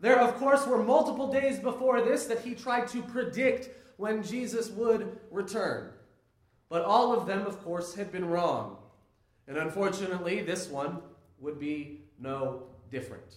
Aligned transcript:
There, 0.00 0.18
of 0.18 0.36
course, 0.36 0.66
were 0.66 0.82
multiple 0.82 1.30
days 1.30 1.58
before 1.58 2.00
this 2.00 2.24
that 2.24 2.40
he 2.40 2.54
tried 2.54 2.88
to 2.88 3.02
predict 3.02 3.68
when 3.98 4.22
Jesus 4.22 4.70
would 4.70 5.18
return. 5.30 5.90
But 6.72 6.86
all 6.86 7.12
of 7.12 7.26
them, 7.26 7.46
of 7.46 7.62
course, 7.62 7.94
had 7.94 8.10
been 8.10 8.24
wrong. 8.24 8.78
And 9.46 9.58
unfortunately, 9.58 10.40
this 10.40 10.70
one 10.70 11.02
would 11.38 11.60
be 11.60 12.00
no 12.18 12.62
different. 12.90 13.36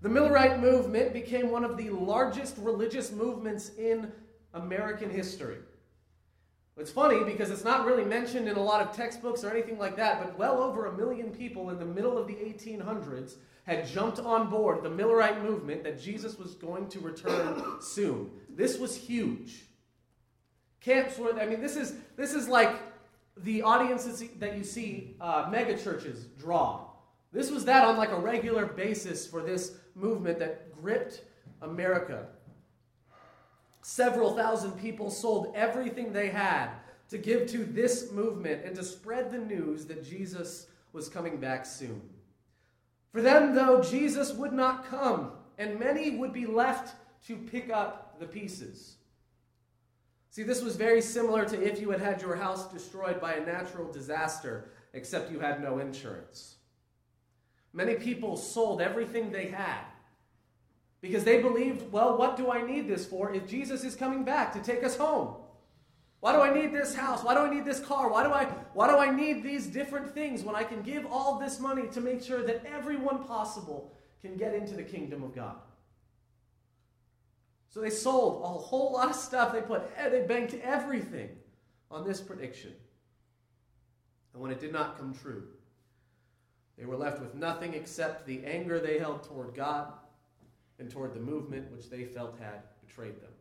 The 0.00 0.08
Millerite 0.08 0.58
movement 0.58 1.12
became 1.12 1.50
one 1.50 1.62
of 1.62 1.76
the 1.76 1.90
largest 1.90 2.56
religious 2.56 3.12
movements 3.12 3.72
in 3.76 4.10
American 4.54 5.10
history. 5.10 5.58
It's 6.78 6.90
funny 6.90 7.22
because 7.22 7.50
it's 7.50 7.64
not 7.64 7.84
really 7.84 8.04
mentioned 8.04 8.48
in 8.48 8.56
a 8.56 8.62
lot 8.62 8.80
of 8.80 8.96
textbooks 8.96 9.44
or 9.44 9.50
anything 9.50 9.76
like 9.76 9.96
that, 9.96 10.18
but 10.18 10.38
well 10.38 10.62
over 10.62 10.86
a 10.86 10.96
million 10.96 11.30
people 11.30 11.68
in 11.68 11.78
the 11.78 11.84
middle 11.84 12.16
of 12.16 12.26
the 12.26 12.36
1800s 12.36 13.34
had 13.64 13.86
jumped 13.86 14.20
on 14.20 14.48
board 14.48 14.82
the 14.82 14.88
Millerite 14.88 15.42
movement 15.42 15.84
that 15.84 16.00
Jesus 16.00 16.38
was 16.38 16.54
going 16.54 16.88
to 16.88 17.00
return 17.00 17.62
soon. 17.82 18.30
This 18.48 18.78
was 18.78 18.96
huge. 18.96 19.67
Camps 20.88 21.18
were, 21.18 21.38
I 21.38 21.44
mean, 21.44 21.60
this 21.60 21.76
is, 21.76 21.96
this 22.16 22.32
is 22.32 22.48
like 22.48 22.74
the 23.36 23.60
audiences 23.60 24.24
that 24.38 24.56
you 24.56 24.64
see 24.64 25.16
uh, 25.20 25.46
mega 25.50 25.76
churches 25.76 26.24
draw. 26.38 26.86
This 27.30 27.50
was 27.50 27.66
that 27.66 27.84
on 27.84 27.98
like 27.98 28.10
a 28.10 28.18
regular 28.18 28.64
basis 28.64 29.26
for 29.26 29.42
this 29.42 29.74
movement 29.94 30.38
that 30.38 30.74
gripped 30.74 31.24
America. 31.60 32.28
Several 33.82 34.34
thousand 34.34 34.80
people 34.80 35.10
sold 35.10 35.52
everything 35.54 36.10
they 36.10 36.30
had 36.30 36.70
to 37.10 37.18
give 37.18 37.46
to 37.48 37.66
this 37.66 38.10
movement 38.10 38.64
and 38.64 38.74
to 38.74 38.82
spread 38.82 39.30
the 39.30 39.36
news 39.36 39.84
that 39.84 40.02
Jesus 40.02 40.68
was 40.94 41.10
coming 41.10 41.36
back 41.36 41.66
soon. 41.66 42.00
For 43.12 43.20
them, 43.20 43.54
though, 43.54 43.82
Jesus 43.82 44.32
would 44.32 44.54
not 44.54 44.86
come, 44.86 45.32
and 45.58 45.78
many 45.78 46.16
would 46.16 46.32
be 46.32 46.46
left 46.46 46.94
to 47.26 47.36
pick 47.36 47.68
up 47.68 48.18
the 48.18 48.26
pieces. 48.26 48.94
See, 50.30 50.42
this 50.42 50.62
was 50.62 50.76
very 50.76 51.00
similar 51.00 51.44
to 51.46 51.62
if 51.62 51.80
you 51.80 51.90
had 51.90 52.00
had 52.00 52.22
your 52.22 52.36
house 52.36 52.70
destroyed 52.70 53.20
by 53.20 53.34
a 53.34 53.46
natural 53.46 53.90
disaster, 53.90 54.70
except 54.92 55.30
you 55.30 55.40
had 55.40 55.62
no 55.62 55.78
insurance. 55.78 56.56
Many 57.72 57.94
people 57.94 58.36
sold 58.36 58.80
everything 58.80 59.30
they 59.30 59.46
had 59.46 59.84
because 61.00 61.24
they 61.24 61.40
believed, 61.40 61.90
well, 61.92 62.16
what 62.16 62.36
do 62.36 62.50
I 62.50 62.62
need 62.62 62.88
this 62.88 63.06
for 63.06 63.32
if 63.32 63.46
Jesus 63.46 63.84
is 63.84 63.94
coming 63.94 64.24
back 64.24 64.52
to 64.52 64.60
take 64.60 64.82
us 64.84 64.96
home? 64.96 65.36
Why 66.20 66.32
do 66.32 66.40
I 66.40 66.52
need 66.52 66.72
this 66.72 66.94
house? 66.94 67.22
Why 67.22 67.34
do 67.34 67.40
I 67.40 67.54
need 67.54 67.64
this 67.64 67.78
car? 67.78 68.10
Why 68.10 68.24
do 68.24 68.30
I 68.30 68.44
why 68.74 68.88
do 68.88 68.98
I 68.98 69.14
need 69.14 69.42
these 69.44 69.66
different 69.66 70.12
things 70.12 70.42
when 70.42 70.56
I 70.56 70.64
can 70.64 70.82
give 70.82 71.06
all 71.06 71.38
this 71.38 71.60
money 71.60 71.86
to 71.92 72.00
make 72.00 72.22
sure 72.22 72.42
that 72.42 72.64
everyone 72.66 73.24
possible 73.24 73.92
can 74.20 74.36
get 74.36 74.54
into 74.54 74.74
the 74.74 74.82
kingdom 74.82 75.22
of 75.22 75.34
God? 75.34 75.56
So 77.70 77.80
they 77.80 77.90
sold 77.90 78.42
a 78.42 78.48
whole 78.48 78.92
lot 78.92 79.10
of 79.10 79.16
stuff. 79.16 79.52
They 79.52 79.60
put 79.60 79.90
eh, 79.96 80.08
they 80.08 80.22
banked 80.22 80.54
everything 80.62 81.30
on 81.90 82.06
this 82.06 82.20
prediction. 82.20 82.72
And 84.32 84.42
when 84.42 84.50
it 84.50 84.60
did 84.60 84.72
not 84.72 84.98
come 84.98 85.14
true, 85.14 85.44
they 86.78 86.84
were 86.84 86.96
left 86.96 87.20
with 87.20 87.34
nothing 87.34 87.74
except 87.74 88.26
the 88.26 88.44
anger 88.44 88.78
they 88.78 88.98
held 88.98 89.24
toward 89.24 89.54
God 89.54 89.92
and 90.78 90.90
toward 90.90 91.12
the 91.12 91.20
movement 91.20 91.70
which 91.72 91.90
they 91.90 92.04
felt 92.04 92.38
had 92.38 92.62
betrayed 92.86 93.20
them. 93.20 93.32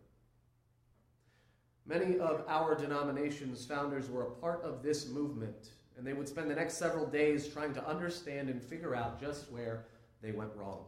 Many 1.85 2.19
of 2.19 2.43
our 2.49 2.75
denomination's 2.75 3.63
founders 3.63 4.09
were 4.09 4.23
a 4.23 4.31
part 4.31 4.61
of 4.63 4.83
this 4.83 5.07
movement, 5.07 5.71
and 5.97 6.05
they 6.05 6.13
would 6.13 6.27
spend 6.27 6.51
the 6.51 6.55
next 6.55 6.77
several 6.77 7.05
days 7.05 7.47
trying 7.47 7.73
to 7.75 7.87
understand 7.87 8.49
and 8.49 8.61
figure 8.61 8.93
out 8.93 9.21
just 9.21 9.49
where 9.51 9.85
they 10.21 10.31
went 10.31 10.51
wrong. 10.55 10.83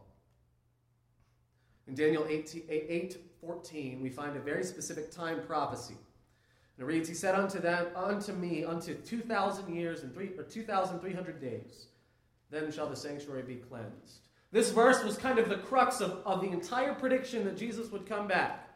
In 1.86 1.94
Daniel 1.94 2.26
8, 2.28 2.66
8 2.68 3.29
14, 3.40 4.00
we 4.00 4.10
find 4.10 4.36
a 4.36 4.40
very 4.40 4.64
specific 4.64 5.10
time 5.10 5.42
prophecy. 5.46 5.96
And 6.76 6.84
it 6.88 6.92
reads, 6.92 7.08
He 7.08 7.14
said 7.14 7.34
unto 7.34 7.60
them, 7.60 7.86
unto 7.96 8.32
me, 8.32 8.64
unto 8.64 8.94
2,000 8.94 9.74
years 9.74 10.02
and 10.02 10.12
three, 10.12 10.30
or 10.36 10.44
2,300 10.44 11.40
days, 11.40 11.86
then 12.50 12.70
shall 12.70 12.88
the 12.88 12.96
sanctuary 12.96 13.42
be 13.42 13.56
cleansed. 13.56 14.28
This 14.52 14.70
verse 14.70 15.04
was 15.04 15.16
kind 15.16 15.38
of 15.38 15.48
the 15.48 15.58
crux 15.58 16.00
of, 16.00 16.22
of 16.26 16.40
the 16.40 16.48
entire 16.48 16.94
prediction 16.94 17.44
that 17.44 17.56
Jesus 17.56 17.90
would 17.92 18.06
come 18.06 18.26
back. 18.26 18.68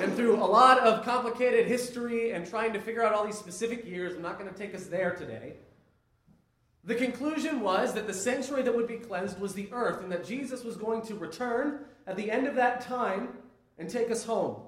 And 0.00 0.14
through 0.14 0.36
a 0.36 0.44
lot 0.44 0.78
of 0.80 1.04
complicated 1.04 1.66
history 1.66 2.32
and 2.32 2.48
trying 2.48 2.72
to 2.72 2.80
figure 2.80 3.04
out 3.04 3.12
all 3.12 3.24
these 3.24 3.38
specific 3.38 3.84
years, 3.84 4.14
I'm 4.14 4.22
not 4.22 4.38
going 4.38 4.52
to 4.52 4.56
take 4.56 4.74
us 4.74 4.86
there 4.86 5.12
today. 5.12 5.54
The 6.84 6.94
conclusion 6.94 7.60
was 7.60 7.94
that 7.94 8.06
the 8.06 8.14
sanctuary 8.14 8.62
that 8.64 8.74
would 8.74 8.88
be 8.88 8.96
cleansed 8.96 9.40
was 9.40 9.54
the 9.54 9.68
earth, 9.72 10.02
and 10.02 10.10
that 10.10 10.24
Jesus 10.24 10.64
was 10.64 10.76
going 10.76 11.02
to 11.02 11.14
return 11.14 11.84
at 12.06 12.16
the 12.16 12.30
end 12.30 12.46
of 12.48 12.56
that 12.56 12.80
time 12.80 13.28
and 13.82 13.90
take 13.90 14.12
us 14.12 14.24
home. 14.24 14.62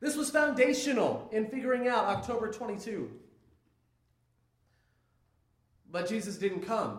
This 0.00 0.16
was 0.16 0.28
foundational 0.28 1.28
in 1.30 1.46
figuring 1.46 1.86
out 1.86 2.06
October 2.06 2.52
22. 2.52 3.08
But 5.92 6.08
Jesus 6.08 6.36
didn't 6.36 6.62
come. 6.62 6.98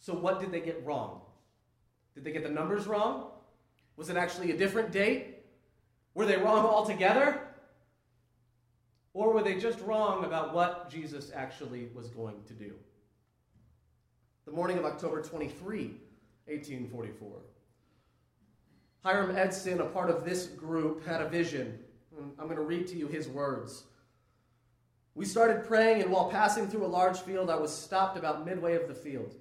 So, 0.00 0.14
what 0.14 0.40
did 0.40 0.50
they 0.50 0.60
get 0.60 0.82
wrong? 0.86 1.20
Did 2.14 2.24
they 2.24 2.32
get 2.32 2.44
the 2.44 2.48
numbers 2.48 2.86
wrong? 2.86 3.26
Was 3.96 4.08
it 4.08 4.16
actually 4.16 4.52
a 4.52 4.56
different 4.56 4.90
date? 4.90 5.36
Were 6.14 6.24
they 6.24 6.38
wrong 6.38 6.64
altogether? 6.64 7.42
Or 9.12 9.34
were 9.34 9.42
they 9.42 9.56
just 9.56 9.80
wrong 9.80 10.24
about 10.24 10.54
what 10.54 10.88
Jesus 10.90 11.30
actually 11.34 11.90
was 11.94 12.08
going 12.08 12.42
to 12.46 12.54
do? 12.54 12.72
The 14.46 14.52
morning 14.52 14.78
of 14.78 14.86
October 14.86 15.20
23, 15.20 15.88
1844. 16.46 17.53
Hiram 19.04 19.36
Edson, 19.36 19.82
a 19.82 19.84
part 19.84 20.08
of 20.08 20.24
this 20.24 20.46
group, 20.46 21.06
had 21.06 21.20
a 21.20 21.28
vision. 21.28 21.78
Hmm, 22.14 22.30
I'm 22.38 22.46
going 22.46 22.56
to 22.56 22.62
read 22.62 22.86
to 22.88 22.96
you 22.96 23.06
his 23.06 23.28
words. 23.28 23.84
We 25.14 25.26
started 25.26 25.66
praying, 25.66 26.00
and 26.00 26.10
while 26.10 26.30
passing 26.30 26.66
through 26.66 26.86
a 26.86 26.88
large 26.88 27.20
field, 27.20 27.50
I 27.50 27.56
was 27.56 27.70
stopped 27.70 28.16
about 28.16 28.46
midway 28.46 28.76
of 28.76 28.88
the 28.88 28.94
field. 28.94 29.34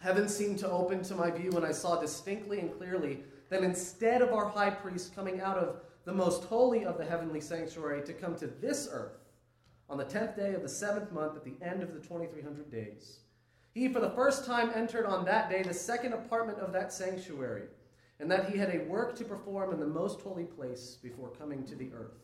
Heaven 0.00 0.28
seemed 0.28 0.58
to 0.58 0.70
open 0.70 1.02
to 1.04 1.14
my 1.14 1.30
view, 1.30 1.52
and 1.52 1.64
I 1.64 1.72
saw 1.72 1.98
distinctly 1.98 2.60
and 2.60 2.76
clearly 2.76 3.20
that 3.48 3.64
instead 3.64 4.20
of 4.20 4.34
our 4.34 4.46
high 4.46 4.70
priest 4.70 5.16
coming 5.16 5.40
out 5.40 5.56
of 5.56 5.80
the 6.04 6.12
most 6.12 6.44
holy 6.44 6.84
of 6.84 6.98
the 6.98 7.06
heavenly 7.06 7.40
sanctuary 7.40 8.02
to 8.04 8.12
come 8.12 8.36
to 8.36 8.46
this 8.46 8.86
earth 8.92 9.16
on 9.88 9.96
the 9.96 10.04
tenth 10.04 10.36
day 10.36 10.52
of 10.52 10.62
the 10.62 10.68
seventh 10.68 11.10
month 11.10 11.36
at 11.36 11.44
the 11.44 11.56
end 11.62 11.82
of 11.82 11.94
the 11.94 12.00
2300 12.00 12.70
days, 12.70 13.20
he 13.72 13.88
for 13.88 14.00
the 14.00 14.10
first 14.10 14.44
time 14.44 14.70
entered 14.74 15.06
on 15.06 15.24
that 15.24 15.48
day 15.48 15.62
the 15.62 15.72
second 15.72 16.12
apartment 16.12 16.58
of 16.58 16.72
that 16.74 16.92
sanctuary, 16.92 17.64
and 18.20 18.30
that 18.30 18.50
he 18.50 18.58
had 18.58 18.74
a 18.74 18.84
work 18.84 19.16
to 19.16 19.24
perform 19.24 19.72
in 19.72 19.80
the 19.80 19.86
most 19.86 20.20
holy 20.20 20.44
place 20.44 20.98
before 21.02 21.28
coming 21.28 21.64
to 21.64 21.74
the 21.74 21.90
earth. 21.94 22.18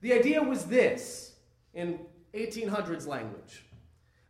The 0.00 0.12
idea 0.12 0.42
was 0.42 0.64
this 0.64 1.34
in 1.74 2.00
1800s 2.34 3.06
language. 3.06 3.64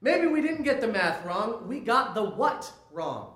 Maybe 0.01 0.27
we 0.27 0.41
didn't 0.41 0.65
get 0.65 0.81
the 0.81 0.89
math 0.89 1.25
wrong, 1.25 1.67
we 1.67 1.81
got 1.81 2.15
the 2.15 2.25
what 2.25 2.73
wrong. 2.91 3.35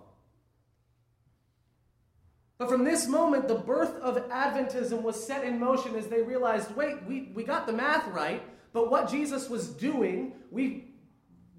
But 2.56 2.68
from 2.68 2.84
this 2.84 3.08
moment, 3.08 3.48
the 3.48 3.56
birth 3.56 3.96
of 4.00 4.16
Adventism 4.28 5.02
was 5.02 5.22
set 5.22 5.44
in 5.44 5.58
motion 5.58 5.96
as 5.96 6.06
they 6.06 6.22
realized 6.22 6.74
wait, 6.76 7.02
we, 7.06 7.32
we 7.34 7.44
got 7.44 7.66
the 7.66 7.72
math 7.72 8.06
right, 8.08 8.42
but 8.72 8.90
what 8.90 9.10
Jesus 9.10 9.48
was 9.48 9.68
doing, 9.68 10.32
we, 10.50 10.94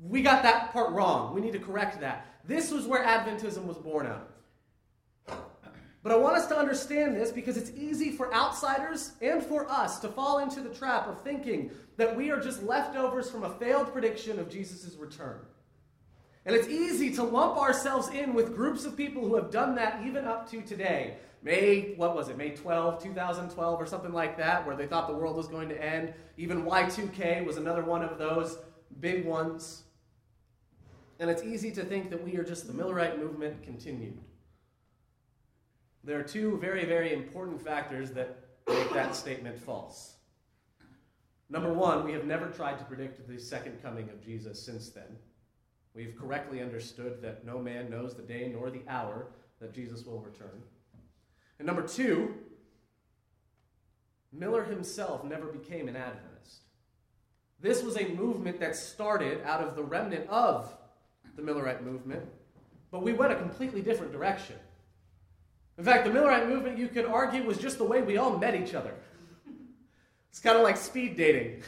we 0.01 0.21
got 0.21 0.43
that 0.43 0.71
part 0.71 0.91
wrong. 0.91 1.33
We 1.33 1.41
need 1.41 1.53
to 1.53 1.59
correct 1.59 1.99
that. 2.01 2.25
This 2.45 2.71
was 2.71 2.85
where 2.85 3.03
Adventism 3.03 3.65
was 3.65 3.77
born 3.77 4.05
out 4.05 4.21
of. 4.21 4.34
But 6.05 6.13
I 6.13 6.17
want 6.17 6.37
us 6.37 6.45
to 6.49 6.55
understand 6.55 7.15
this 7.15 7.31
because 7.31 7.57
it's 7.57 7.71
easy 7.71 8.11
for 8.11 8.31
outsiders 8.31 9.13
and 9.23 9.41
for 9.41 9.67
us 9.67 9.97
to 10.01 10.07
fall 10.07 10.37
into 10.37 10.61
the 10.61 10.69
trap 10.69 11.07
of 11.07 11.19
thinking 11.21 11.71
that 11.97 12.15
we 12.15 12.29
are 12.29 12.39
just 12.39 12.61
leftovers 12.61 13.27
from 13.27 13.43
a 13.43 13.49
failed 13.49 13.91
prediction 13.91 14.37
of 14.37 14.47
Jesus' 14.47 14.95
return. 14.99 15.39
And 16.45 16.55
it's 16.55 16.67
easy 16.67 17.11
to 17.15 17.23
lump 17.23 17.57
ourselves 17.57 18.09
in 18.09 18.35
with 18.35 18.55
groups 18.55 18.85
of 18.85 18.95
people 18.95 19.27
who 19.27 19.33
have 19.33 19.49
done 19.49 19.73
that 19.77 20.05
even 20.05 20.25
up 20.25 20.47
to 20.51 20.61
today. 20.61 21.15
May, 21.41 21.95
what 21.95 22.15
was 22.15 22.29
it, 22.29 22.37
May 22.37 22.51
12, 22.51 23.01
2012, 23.01 23.81
or 23.81 23.87
something 23.87 24.13
like 24.13 24.37
that, 24.37 24.63
where 24.67 24.75
they 24.75 24.85
thought 24.85 25.07
the 25.07 25.15
world 25.15 25.35
was 25.35 25.47
going 25.47 25.69
to 25.69 25.83
end. 25.83 26.13
Even 26.37 26.65
Y2K 26.65 27.43
was 27.43 27.57
another 27.57 27.83
one 27.83 28.03
of 28.03 28.19
those 28.19 28.59
big 28.99 29.25
ones. 29.25 29.85
And 31.19 31.31
it's 31.31 31.41
easy 31.41 31.71
to 31.71 31.83
think 31.83 32.11
that 32.11 32.23
we 32.23 32.37
are 32.37 32.43
just 32.43 32.67
the 32.67 32.73
Millerite 32.73 33.17
movement 33.17 33.63
continued. 33.63 34.19
There 36.05 36.19
are 36.19 36.23
two 36.23 36.59
very, 36.59 36.85
very 36.85 37.13
important 37.13 37.59
factors 37.59 38.11
that 38.11 38.37
make 38.67 38.93
that 38.93 39.15
statement 39.15 39.57
false. 39.57 40.17
Number 41.49 41.73
one, 41.73 42.05
we 42.05 42.13
have 42.13 42.25
never 42.25 42.47
tried 42.47 42.77
to 42.77 42.85
predict 42.85 43.27
the 43.27 43.39
second 43.39 43.81
coming 43.81 44.09
of 44.09 44.23
Jesus 44.23 44.63
since 44.63 44.89
then. 44.89 45.17
We've 45.95 46.15
correctly 46.15 46.61
understood 46.61 47.23
that 47.23 47.43
no 47.43 47.57
man 47.57 47.89
knows 47.89 48.13
the 48.13 48.21
day 48.21 48.51
nor 48.53 48.69
the 48.69 48.83
hour 48.87 49.31
that 49.59 49.73
Jesus 49.73 50.05
will 50.05 50.19
return. 50.19 50.61
And 51.57 51.65
number 51.65 51.81
two, 51.81 52.35
Miller 54.31 54.63
himself 54.63 55.23
never 55.23 55.47
became 55.47 55.87
an 55.87 55.95
Adventist. 55.95 56.65
This 57.59 57.81
was 57.81 57.97
a 57.97 58.09
movement 58.09 58.59
that 58.59 58.75
started 58.75 59.41
out 59.43 59.61
of 59.61 59.75
the 59.75 59.83
remnant 59.83 60.29
of 60.29 60.71
the 61.35 61.41
Millerite 61.41 61.83
movement, 61.83 62.25
but 62.91 63.01
we 63.01 63.13
went 63.13 63.31
a 63.31 63.37
completely 63.37 63.81
different 63.81 64.11
direction. 64.11 64.57
In 65.77 65.83
fact, 65.83 66.05
the 66.05 66.11
Millerite 66.11 66.47
movement, 66.47 66.77
you 66.77 66.87
could 66.87 67.05
argue, 67.05 67.43
was 67.43 67.57
just 67.57 67.77
the 67.77 67.83
way 67.83 68.01
we 68.01 68.17
all 68.17 68.37
met 68.37 68.55
each 68.55 68.73
other. 68.73 68.93
It's 70.29 70.39
kind 70.39 70.57
of 70.57 70.63
like 70.63 70.77
speed 70.77 71.17
dating. 71.17 71.63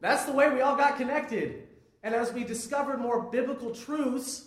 That's 0.00 0.24
the 0.24 0.32
way 0.32 0.48
we 0.48 0.60
all 0.60 0.76
got 0.76 0.96
connected. 0.96 1.64
And 2.02 2.14
as 2.14 2.32
we 2.32 2.44
discovered 2.44 2.98
more 2.98 3.22
biblical 3.22 3.74
truths, 3.74 4.46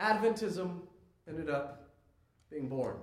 Adventism 0.00 0.80
ended 1.28 1.48
up 1.48 1.90
being 2.50 2.68
born. 2.68 2.96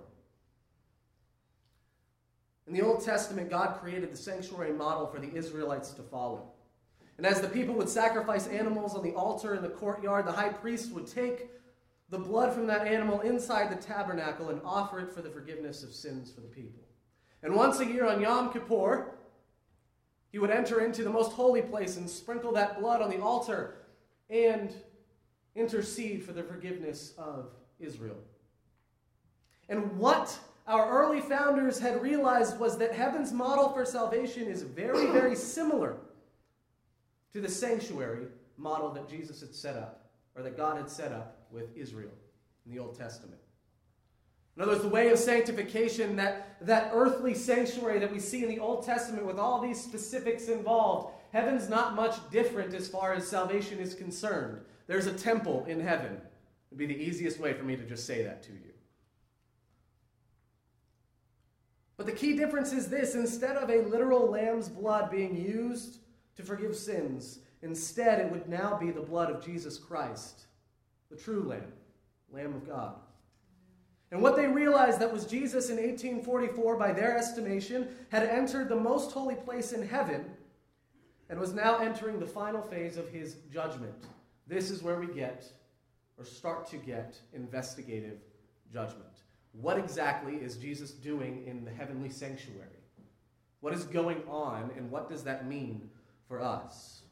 In 2.68 2.74
the 2.74 2.81
Old 2.81 3.04
Testament, 3.04 3.50
God 3.50 3.80
created 3.81 4.12
the 4.12 4.18
sanctuary 4.18 4.72
model 4.72 5.08
for 5.08 5.19
the 5.19 5.34
Israelites 5.36 5.92
to 5.92 6.02
follow. 6.02 6.52
And 7.18 7.26
as 7.26 7.42
the 7.42 7.50
people 7.50 7.76
would 7.76 7.90
sacrifice 7.90 8.48
animals 8.48 8.96
on 8.96 9.04
the 9.04 9.14
altar 9.14 9.54
in 9.56 9.62
the 9.62 9.69
courtyard, 9.69 10.26
the 10.26 10.31
high 10.31 10.50
priest 10.50 10.92
would 10.94 11.08
take 11.08 11.50
the 12.13 12.19
blood 12.19 12.54
from 12.54 12.68
that 12.68 12.86
animal 12.86 13.21
inside 13.21 13.71
the 13.71 13.83
tabernacle 13.83 14.50
and 14.50 14.62
offer 14.63 15.00
it 15.00 15.12
for 15.12 15.24
the 15.24 15.31
forgiveness 15.31 15.81
of 15.81 15.92
sins 15.92 16.31
for 16.31 16.42
the 16.42 16.48
people. 16.48 16.83
And 17.42 17.56
once 17.56 17.80
a 17.80 17.86
year 17.86 18.06
on 18.06 18.21
Yom 18.21 18.54
Kippur, 18.54 19.15
he 20.31 20.38
would 20.38 20.51
enter 20.51 20.86
into 20.86 21.04
the 21.04 21.10
most 21.10 21.31
holy 21.31 21.63
place 21.63 21.98
and 21.98 22.07
sprinkle 22.07 22.51
that 22.51 22.80
blood 22.80 23.01
on 23.01 23.10
the 23.10 23.19
altar 23.19 23.77
and 24.30 24.71
intercede 25.56 26.24
for 26.24 26.33
the 26.33 26.44
forgiveness 26.44 27.15
of 27.18 27.50
Israel. 27.80 28.18
And 29.68 29.98
what 29.98 30.38
our 30.68 30.88
early 30.92 31.19
founders 31.19 31.80
had 31.80 32.00
realized 32.00 32.59
was 32.59 32.77
that 32.77 32.94
heaven's 32.94 33.31
model 33.31 33.69
for 33.69 33.86
salvation 33.86 34.44
is 34.44 34.62
very, 34.62 35.07
very 35.07 35.36
similar 35.36 35.98
to 37.33 37.42
the 37.42 37.50
sanctuary 37.50 38.27
model 38.56 38.92
that 38.92 39.09
Jesus 39.09 39.39
had 39.39 39.56
set 39.56 39.75
up, 39.75 40.06
or 40.36 40.44
that 40.44 40.56
God 40.56 40.77
had 40.77 40.92
set 40.92 41.12
up 41.12 41.39
with 41.54 41.76
Israel 41.76 42.12
in 42.66 42.74
the 42.74 42.80
Old 42.80 42.98
Testament. 42.98 43.40
In 44.56 44.62
other 44.62 44.74
words, 44.74 44.84
the 44.84 44.90
way 44.90 45.10
of 45.10 45.18
sanctification, 45.18 46.16
that, 46.18 46.58
that 46.62 46.92
earthly 46.94 47.34
sanctuary 47.34 48.00
that 48.00 48.12
we 48.12 48.20
see 48.20 48.44
in 48.44 48.50
the 48.50 48.60
Old 48.60 48.86
Testament 48.86 49.26
with 49.26 49.40
all 49.40 49.60
these 49.62 49.82
specifics 49.82 50.48
involved, 50.48 51.14
heaven's 51.32 51.70
not 51.70 51.96
much 51.96 52.16
different 52.30 52.74
as 52.74 52.88
far 52.88 53.14
as 53.14 53.28
salvation 53.28 53.80
is 53.80 53.96
concerned. 53.96 54.60
There's 54.86 55.08
a 55.08 55.14
temple 55.14 55.66
in 55.68 55.80
heaven. 55.80 56.14
It 56.14 56.22
would 56.70 56.78
be 56.78 56.86
the 56.86 57.02
easiest 57.02 57.40
way 57.40 57.54
for 57.54 57.64
me 57.64 57.76
to 57.76 57.84
just 57.84 58.06
say 58.06 58.24
that 58.24 58.44
to 58.44 58.52
you. 58.52 58.74
But 61.98 62.06
the 62.06 62.12
key 62.12 62.36
difference 62.36 62.74
is 62.74 62.90
this 62.90 63.16
instead 63.16 63.56
of 63.56 63.70
a 63.70 63.84
literal 63.84 64.30
lamb's 64.30 64.68
blood 64.68 65.10
being 65.10 65.36
used 65.36 66.00
to 66.36 66.44
forgive 66.44 66.76
sins. 66.76 67.40
Instead, 67.62 68.20
it 68.20 68.32
would 68.32 68.50
now 68.50 68.78
be 68.78 68.92
the 68.92 69.02
blood 69.02 69.30
of 69.30 69.44
Jesus 69.44 69.78
Christ, 69.78 70.46
the 71.13 71.21
true 71.21 71.44
Lamb, 71.44 71.71
Lamb 72.31 72.54
of 72.54 72.68
God. 72.68 72.95
And 74.12 74.21
what 74.21 74.36
they 74.36 74.48
realized 74.48 75.00
that 75.00 75.12
was 75.12 75.25
Jesus 75.25 75.69
in 75.69 75.77
1844, 75.77 76.77
by 76.77 76.92
their 76.92 77.18
estimation, 77.18 77.88
had 78.10 78.24
entered 78.24 78.69
the 78.69 78.75
most 78.75 79.12
holy 79.12 79.36
place 79.36 79.74
in 79.74 79.88
heaven 79.88 80.25
and 81.30 81.39
was 81.39 81.54
now 81.54 81.80
entering 81.80 82.19
the 82.19 82.25
final 82.25 82.62
phase 82.62 82.98
of 82.98 83.10
his 83.10 83.38
judgment. 83.51 83.94
This 84.48 84.69
is 84.69 84.83
where 84.83 85.00
we 85.00 85.07
get, 85.07 85.51
or 86.18 86.25
start 86.25 86.68
to 86.68 86.77
get, 86.77 87.19
investigative 87.33 88.19
judgment. 88.71 89.24
What 89.54 89.80
exactly 89.80 90.36
is 90.36 90.57
Jesus 90.57 90.92
doing 90.92 91.44
in 91.48 91.66
the 91.66 91.71
heavenly 91.71 92.09
sanctuary? 92.09 92.68
What 93.62 93.74
is 93.74 93.86
going 93.86 94.21
on, 94.30 94.71
and 94.77 94.92
what 94.92 95.09
does 95.09 95.24
that 95.24 95.48
mean 95.48 95.89
for 96.27 96.42
us. 96.42 97.03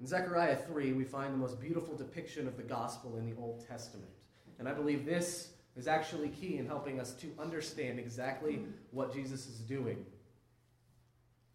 In 0.00 0.06
Zechariah 0.06 0.56
3, 0.56 0.92
we 0.92 1.04
find 1.04 1.32
the 1.32 1.38
most 1.38 1.60
beautiful 1.60 1.96
depiction 1.96 2.46
of 2.46 2.56
the 2.56 2.62
gospel 2.62 3.16
in 3.16 3.28
the 3.28 3.36
Old 3.36 3.66
Testament. 3.66 4.10
And 4.58 4.68
I 4.68 4.72
believe 4.72 5.04
this 5.04 5.50
is 5.76 5.86
actually 5.86 6.28
key 6.28 6.58
in 6.58 6.66
helping 6.66 7.00
us 7.00 7.12
to 7.14 7.28
understand 7.38 7.98
exactly 7.98 8.60
what 8.90 9.12
Jesus 9.12 9.46
is 9.46 9.58
doing 9.58 10.04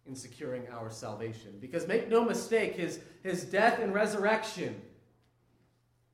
in 0.06 0.14
securing 0.14 0.68
our 0.68 0.90
salvation. 0.90 1.56
Because 1.60 1.88
make 1.88 2.08
no 2.08 2.24
mistake, 2.24 2.76
his, 2.76 3.00
his 3.22 3.44
death 3.44 3.78
and 3.78 3.94
resurrection, 3.94 4.80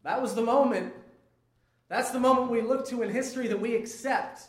that 0.05 0.23
was 0.23 0.35
the 0.35 0.43
moment. 0.43 0.93
That's 1.89 2.11
the 2.11 2.21
moment 2.21 2.51
we 2.51 2.63
look 2.63 2.87
to 2.89 3.03
in 3.03 3.11
history 3.11 3.49
that 3.49 3.61
we 3.61 3.75
accept 3.75 4.43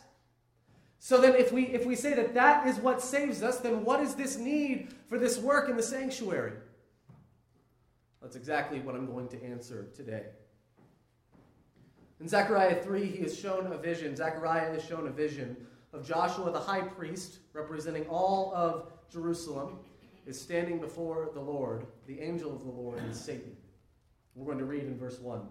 so 1.04 1.20
then 1.20 1.34
if 1.34 1.50
we 1.50 1.64
if 1.64 1.84
we 1.84 1.96
say 1.96 2.14
that 2.14 2.32
that 2.34 2.68
is 2.68 2.76
what 2.76 3.02
saves 3.02 3.42
us, 3.42 3.58
then 3.58 3.84
what 3.84 3.98
is 3.98 4.14
this 4.14 4.38
need 4.38 4.94
for 5.08 5.18
this 5.18 5.36
work 5.36 5.68
in 5.68 5.76
the 5.76 5.82
sanctuary? 5.82 6.52
That's 8.22 8.36
exactly 8.36 8.80
what 8.80 8.94
I'm 8.94 9.06
going 9.06 9.28
to 9.28 9.44
answer 9.44 9.88
today. 9.94 10.24
In 12.20 12.28
Zechariah 12.28 12.82
3, 12.82 13.06
he 13.06 13.18
is 13.18 13.38
shown 13.38 13.72
a 13.72 13.76
vision. 13.76 14.14
Zechariah 14.14 14.72
is 14.72 14.84
shown 14.84 15.08
a 15.08 15.10
vision 15.10 15.56
of 15.92 16.06
Joshua 16.06 16.50
the 16.52 16.60
high 16.60 16.82
priest, 16.82 17.38
representing 17.52 18.06
all 18.06 18.54
of 18.54 18.92
Jerusalem, 19.10 19.78
is 20.24 20.40
standing 20.40 20.78
before 20.78 21.30
the 21.34 21.40
Lord, 21.40 21.84
the 22.06 22.20
angel 22.20 22.54
of 22.54 22.60
the 22.60 22.70
Lord, 22.70 22.98
and 22.98 23.14
Satan. 23.14 23.56
We're 24.36 24.46
going 24.46 24.58
to 24.58 24.64
read 24.64 24.84
in 24.84 24.96
verse 24.96 25.18
1. 25.18 25.42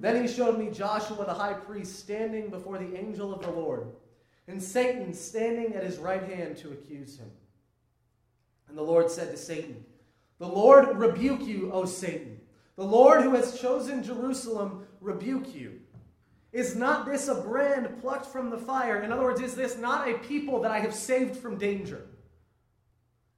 Then 0.00 0.20
he 0.20 0.32
showed 0.32 0.58
me 0.58 0.70
Joshua 0.70 1.24
the 1.26 1.34
high 1.34 1.52
priest 1.52 1.98
standing 1.98 2.48
before 2.48 2.78
the 2.78 2.96
angel 2.96 3.34
of 3.34 3.42
the 3.42 3.50
Lord 3.50 3.86
and 4.50 4.62
Satan 4.62 5.14
standing 5.14 5.74
at 5.74 5.84
his 5.84 5.98
right 5.98 6.22
hand 6.22 6.56
to 6.58 6.72
accuse 6.72 7.18
him. 7.18 7.30
And 8.68 8.76
the 8.76 8.82
Lord 8.82 9.10
said 9.10 9.30
to 9.30 9.36
Satan, 9.36 9.84
The 10.40 10.48
Lord 10.48 10.96
rebuke 10.96 11.46
you, 11.46 11.70
O 11.70 11.84
Satan. 11.84 12.40
The 12.76 12.84
Lord 12.84 13.22
who 13.22 13.34
has 13.34 13.60
chosen 13.60 14.02
Jerusalem 14.02 14.86
rebuke 15.02 15.54
you. 15.54 15.80
Is 16.50 16.74
not 16.74 17.04
this 17.04 17.28
a 17.28 17.34
brand 17.34 18.00
plucked 18.00 18.24
from 18.24 18.48
the 18.48 18.58
fire? 18.58 19.02
In 19.02 19.12
other 19.12 19.22
words, 19.22 19.42
is 19.42 19.54
this 19.54 19.76
not 19.76 20.08
a 20.08 20.18
people 20.18 20.62
that 20.62 20.70
I 20.70 20.80
have 20.80 20.94
saved 20.94 21.36
from 21.36 21.58
danger? 21.58 22.06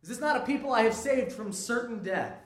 Is 0.03 0.09
this 0.09 0.21
not 0.21 0.37
a 0.37 0.47
people 0.47 0.73
I 0.73 0.83
have 0.83 0.95
saved 0.95 1.33
from 1.33 1.53
certain 1.53 2.05
death? 2.05 2.37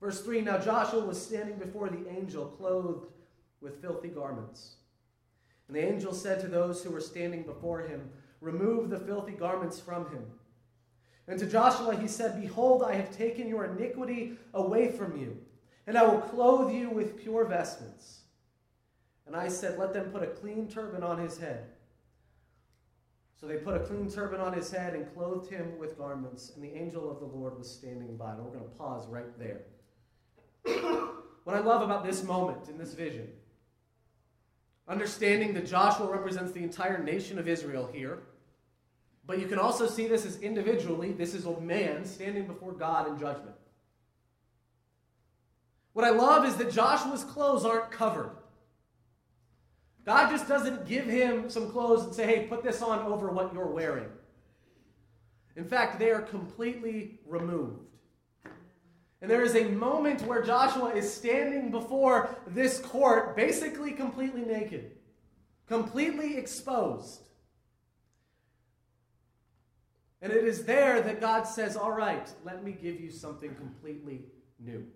Verse 0.00 0.22
3 0.22 0.42
Now 0.42 0.58
Joshua 0.58 1.04
was 1.04 1.20
standing 1.20 1.58
before 1.58 1.88
the 1.88 2.08
angel, 2.08 2.46
clothed 2.46 3.08
with 3.60 3.82
filthy 3.82 4.08
garments. 4.08 4.76
And 5.66 5.76
the 5.76 5.84
angel 5.84 6.14
said 6.14 6.40
to 6.40 6.46
those 6.46 6.84
who 6.84 6.90
were 6.90 7.00
standing 7.00 7.42
before 7.42 7.80
him, 7.80 8.10
Remove 8.40 8.90
the 8.90 9.00
filthy 9.00 9.32
garments 9.32 9.80
from 9.80 10.08
him. 10.10 10.24
And 11.26 11.38
to 11.38 11.46
Joshua 11.46 11.96
he 11.96 12.08
said, 12.08 12.40
Behold, 12.40 12.82
I 12.82 12.94
have 12.94 13.16
taken 13.16 13.48
your 13.48 13.64
iniquity 13.64 14.36
away 14.52 14.92
from 14.92 15.18
you, 15.18 15.38
and 15.86 15.96
I 15.96 16.02
will 16.02 16.20
clothe 16.20 16.72
you 16.74 16.90
with 16.90 17.18
pure 17.20 17.44
vestments. 17.44 18.20
And 19.26 19.34
I 19.34 19.48
said, 19.48 19.78
Let 19.78 19.92
them 19.92 20.10
put 20.10 20.22
a 20.22 20.26
clean 20.26 20.68
turban 20.68 21.02
on 21.02 21.18
his 21.18 21.38
head. 21.38 21.66
So 23.40 23.46
they 23.46 23.56
put 23.56 23.76
a 23.76 23.80
clean 23.80 24.10
turban 24.10 24.40
on 24.40 24.52
his 24.52 24.70
head 24.70 24.94
and 24.94 25.12
clothed 25.14 25.50
him 25.50 25.78
with 25.78 25.98
garments, 25.98 26.52
and 26.54 26.64
the 26.64 26.74
angel 26.74 27.10
of 27.10 27.20
the 27.20 27.26
Lord 27.26 27.58
was 27.58 27.70
standing 27.70 28.16
by. 28.16 28.32
And 28.32 28.44
we're 28.44 28.50
going 28.50 28.64
to 28.64 28.76
pause 28.76 29.06
right 29.08 29.38
there. 29.38 29.62
what 31.44 31.56
I 31.56 31.60
love 31.60 31.82
about 31.82 32.04
this 32.04 32.22
moment 32.22 32.68
in 32.68 32.78
this 32.78 32.94
vision 32.94 33.28
Understanding 34.86 35.54
that 35.54 35.66
Joshua 35.66 36.10
represents 36.10 36.52
the 36.52 36.62
entire 36.62 37.02
nation 37.02 37.38
of 37.38 37.48
Israel 37.48 37.88
here. 37.92 38.24
But 39.26 39.38
you 39.38 39.46
can 39.46 39.58
also 39.58 39.86
see 39.86 40.06
this 40.06 40.26
as 40.26 40.40
individually. 40.40 41.12
This 41.12 41.34
is 41.34 41.46
a 41.46 41.60
man 41.60 42.04
standing 42.04 42.46
before 42.46 42.72
God 42.72 43.08
in 43.08 43.18
judgment. 43.18 43.54
What 45.94 46.04
I 46.04 46.10
love 46.10 46.44
is 46.44 46.56
that 46.56 46.70
Joshua's 46.70 47.24
clothes 47.24 47.64
aren't 47.64 47.90
covered. 47.90 48.32
God 50.04 50.30
just 50.30 50.46
doesn't 50.46 50.86
give 50.86 51.06
him 51.06 51.48
some 51.48 51.70
clothes 51.70 52.04
and 52.04 52.14
say, 52.14 52.26
hey, 52.26 52.46
put 52.46 52.62
this 52.62 52.82
on 52.82 52.98
over 53.00 53.30
what 53.30 53.54
you're 53.54 53.66
wearing. 53.66 54.08
In 55.56 55.64
fact, 55.64 55.98
they 55.98 56.10
are 56.10 56.20
completely 56.20 57.20
removed. 57.26 57.80
And 59.22 59.30
there 59.30 59.42
is 59.42 59.56
a 59.56 59.64
moment 59.64 60.20
where 60.26 60.42
Joshua 60.42 60.90
is 60.90 61.10
standing 61.10 61.70
before 61.70 62.36
this 62.48 62.80
court, 62.80 63.34
basically 63.34 63.92
completely 63.92 64.42
naked, 64.42 64.90
completely 65.66 66.36
exposed. 66.36 67.22
And 70.22 70.32
it 70.32 70.44
is 70.44 70.64
there 70.64 71.00
that 71.02 71.20
God 71.20 71.44
says, 71.44 71.76
All 71.76 71.92
right, 71.92 72.30
let 72.44 72.64
me 72.64 72.72
give 72.72 73.00
you 73.00 73.10
something 73.10 73.54
completely 73.54 74.22
new. 74.58 74.86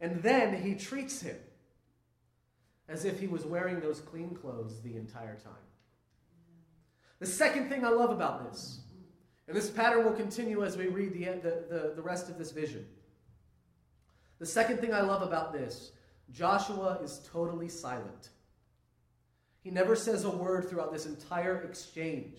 And 0.00 0.22
then 0.22 0.62
he 0.62 0.74
treats 0.74 1.20
him 1.20 1.36
as 2.88 3.04
if 3.04 3.20
he 3.20 3.26
was 3.26 3.44
wearing 3.44 3.80
those 3.80 4.00
clean 4.00 4.34
clothes 4.34 4.80
the 4.80 4.96
entire 4.96 5.36
time. 5.36 5.52
The 7.18 7.26
second 7.26 7.68
thing 7.68 7.84
I 7.84 7.90
love 7.90 8.10
about 8.10 8.50
this, 8.50 8.80
and 9.46 9.56
this 9.56 9.70
pattern 9.70 10.04
will 10.04 10.12
continue 10.12 10.64
as 10.64 10.76
we 10.76 10.86
read 10.86 11.12
the, 11.12 11.24
the, 11.24 11.64
the, 11.68 11.92
the 11.96 12.02
rest 12.02 12.28
of 12.28 12.38
this 12.38 12.52
vision. 12.52 12.86
The 14.38 14.46
second 14.46 14.78
thing 14.78 14.94
I 14.94 15.00
love 15.00 15.22
about 15.22 15.52
this 15.52 15.92
Joshua 16.30 16.98
is 17.02 17.20
totally 17.32 17.68
silent. 17.68 18.30
He 19.62 19.70
never 19.70 19.96
says 19.96 20.24
a 20.24 20.30
word 20.30 20.68
throughout 20.68 20.92
this 20.92 21.06
entire 21.06 21.62
exchange. 21.62 22.38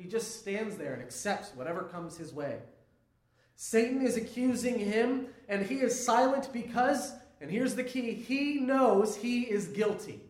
He 0.00 0.08
just 0.08 0.40
stands 0.40 0.78
there 0.78 0.94
and 0.94 1.02
accepts 1.02 1.54
whatever 1.54 1.82
comes 1.82 2.16
his 2.16 2.32
way. 2.32 2.60
Satan 3.54 4.00
is 4.00 4.16
accusing 4.16 4.78
him, 4.78 5.26
and 5.46 5.66
he 5.66 5.74
is 5.74 6.04
silent 6.04 6.48
because, 6.54 7.12
and 7.38 7.50
here's 7.50 7.74
the 7.74 7.84
key, 7.84 8.14
he 8.14 8.60
knows 8.60 9.16
he 9.16 9.42
is 9.42 9.68
guilty. 9.68 10.22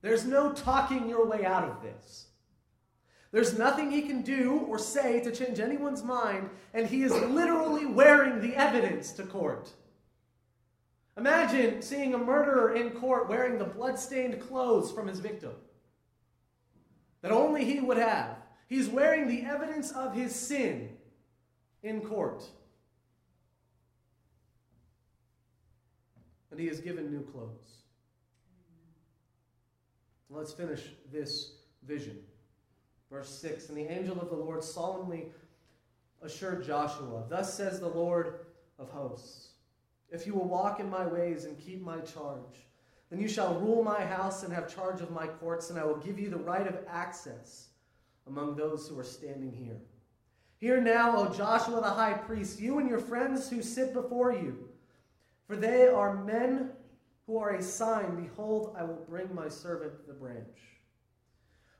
There's 0.00 0.24
no 0.24 0.52
talking 0.52 1.10
your 1.10 1.26
way 1.26 1.44
out 1.44 1.68
of 1.68 1.82
this. 1.82 2.28
There's 3.32 3.58
nothing 3.58 3.90
he 3.90 4.00
can 4.00 4.22
do 4.22 4.64
or 4.66 4.78
say 4.78 5.20
to 5.24 5.30
change 5.30 5.60
anyone's 5.60 6.02
mind, 6.02 6.48
and 6.72 6.86
he 6.86 7.02
is 7.02 7.12
literally 7.12 7.84
wearing 7.84 8.40
the 8.40 8.56
evidence 8.56 9.12
to 9.12 9.24
court. 9.24 9.70
Imagine 11.18 11.82
seeing 11.82 12.14
a 12.14 12.18
murderer 12.18 12.74
in 12.74 12.92
court 12.92 13.28
wearing 13.28 13.58
the 13.58 13.64
bloodstained 13.66 14.40
clothes 14.40 14.90
from 14.90 15.06
his 15.06 15.20
victim 15.20 15.52
that 17.22 17.32
only 17.32 17.64
he 17.64 17.80
would 17.80 17.98
have. 17.98 18.37
He's 18.68 18.88
wearing 18.88 19.26
the 19.26 19.42
evidence 19.42 19.92
of 19.92 20.14
his 20.14 20.34
sin 20.34 20.90
in 21.82 22.02
court. 22.02 22.44
And 26.50 26.60
he 26.60 26.68
is 26.68 26.80
given 26.80 27.10
new 27.10 27.22
clothes. 27.22 27.78
Let's 30.30 30.52
finish 30.52 30.82
this 31.10 31.52
vision. 31.86 32.18
Verse 33.10 33.30
6 33.40 33.70
And 33.70 33.78
the 33.78 33.90
angel 33.90 34.20
of 34.20 34.28
the 34.28 34.36
Lord 34.36 34.62
solemnly 34.62 35.32
assured 36.20 36.64
Joshua, 36.64 37.24
Thus 37.28 37.54
says 37.54 37.80
the 37.80 37.88
Lord 37.88 38.40
of 38.78 38.90
hosts, 38.90 39.52
if 40.10 40.26
you 40.26 40.34
will 40.34 40.48
walk 40.48 40.78
in 40.78 40.90
my 40.90 41.06
ways 41.06 41.44
and 41.44 41.58
keep 41.58 41.80
my 41.80 42.00
charge, 42.00 42.66
then 43.08 43.20
you 43.20 43.28
shall 43.28 43.58
rule 43.60 43.82
my 43.82 44.04
house 44.04 44.42
and 44.42 44.52
have 44.52 44.74
charge 44.74 45.00
of 45.00 45.10
my 45.10 45.26
courts, 45.26 45.70
and 45.70 45.78
I 45.78 45.84
will 45.84 45.96
give 45.96 46.18
you 46.18 46.28
the 46.28 46.36
right 46.36 46.66
of 46.66 46.78
access 46.88 47.68
among 48.28 48.56
those 48.56 48.86
who 48.88 48.98
are 48.98 49.04
standing 49.04 49.52
here. 49.52 49.80
Hear 50.58 50.80
now, 50.80 51.16
O 51.16 51.32
Joshua 51.32 51.80
the 51.80 51.88
high 51.88 52.14
priest, 52.14 52.60
you 52.60 52.78
and 52.78 52.88
your 52.88 52.98
friends 52.98 53.48
who 53.48 53.62
sit 53.62 53.92
before 53.92 54.32
you, 54.32 54.68
for 55.46 55.56
they 55.56 55.86
are 55.86 56.24
men 56.24 56.70
who 57.26 57.38
are 57.38 57.54
a 57.54 57.62
sign. 57.62 58.20
Behold, 58.20 58.74
I 58.76 58.82
will 58.82 59.04
bring 59.08 59.32
my 59.34 59.48
servant 59.48 60.06
the 60.06 60.14
branch. 60.14 60.58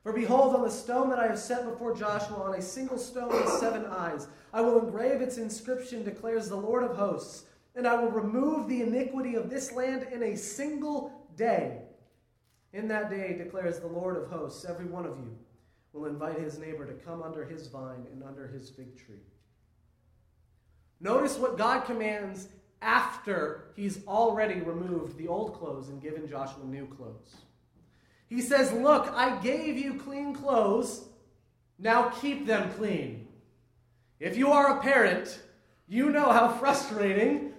For 0.01 0.13
behold, 0.13 0.55
on 0.55 0.63
the 0.63 0.71
stone 0.71 1.09
that 1.09 1.19
I 1.19 1.27
have 1.27 1.37
set 1.37 1.65
before 1.65 1.93
Joshua, 1.93 2.37
on 2.37 2.55
a 2.55 2.61
single 2.61 2.97
stone 2.97 3.29
with 3.29 3.49
seven 3.59 3.85
eyes, 3.85 4.27
I 4.53 4.61
will 4.61 4.79
engrave 4.79 5.21
its 5.21 5.37
inscription, 5.37 6.03
declares 6.03 6.47
the 6.47 6.55
Lord 6.55 6.83
of 6.83 6.95
hosts, 6.95 7.45
and 7.75 7.85
I 7.85 8.01
will 8.01 8.09
remove 8.09 8.69
the 8.69 8.81
iniquity 8.81 9.35
of 9.35 9.49
this 9.49 9.73
land 9.73 10.07
in 10.11 10.23
a 10.23 10.37
single 10.37 11.27
day. 11.35 11.81
In 12.71 12.87
that 12.87 13.09
day, 13.09 13.35
declares 13.37 13.79
the 13.79 13.87
Lord 13.87 14.15
of 14.15 14.29
hosts, 14.29 14.63
every 14.63 14.85
one 14.85 15.05
of 15.05 15.17
you 15.17 15.37
will 15.93 16.05
invite 16.05 16.39
his 16.39 16.57
neighbor 16.57 16.85
to 16.85 16.93
come 16.93 17.21
under 17.21 17.45
his 17.45 17.67
vine 17.67 18.05
and 18.11 18.23
under 18.23 18.47
his 18.47 18.69
fig 18.69 18.95
tree. 18.97 19.23
Notice 20.99 21.37
what 21.37 21.57
God 21.57 21.85
commands 21.85 22.47
after 22.81 23.71
he's 23.75 24.05
already 24.07 24.61
removed 24.61 25.17
the 25.17 25.27
old 25.27 25.53
clothes 25.53 25.89
and 25.89 26.01
given 26.01 26.29
Joshua 26.29 26.63
new 26.65 26.85
clothes. 26.85 27.35
He 28.27 28.41
says, 28.41 28.71
Look, 28.71 29.11
I 29.13 29.37
gave 29.41 29.77
you 29.77 29.95
clean 29.95 30.33
clothes, 30.33 31.05
now 31.77 32.09
keep 32.09 32.45
them 32.45 32.71
clean. 32.73 33.27
If 34.19 34.37
you 34.37 34.51
are 34.51 34.77
a 34.77 34.81
parent, 34.81 35.39
you 35.87 36.09
know 36.09 36.31
how 36.31 36.49
frustrating, 36.49 37.53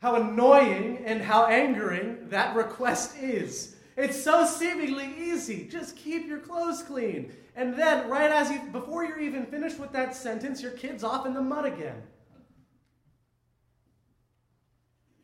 how 0.00 0.14
annoying, 0.14 1.02
and 1.04 1.20
how 1.20 1.46
angering 1.46 2.28
that 2.30 2.56
request 2.56 3.18
is. 3.18 3.76
It's 3.96 4.22
so 4.22 4.46
seemingly 4.46 5.14
easy. 5.18 5.68
Just 5.70 5.96
keep 5.96 6.26
your 6.26 6.38
clothes 6.38 6.82
clean. 6.82 7.32
And 7.54 7.76
then, 7.76 8.08
right 8.08 8.30
as 8.30 8.50
you, 8.50 8.60
before 8.72 9.04
you're 9.04 9.20
even 9.20 9.44
finished 9.46 9.78
with 9.78 9.92
that 9.92 10.16
sentence, 10.16 10.62
your 10.62 10.72
kid's 10.72 11.04
off 11.04 11.26
in 11.26 11.34
the 11.34 11.42
mud 11.42 11.66
again. 11.66 12.02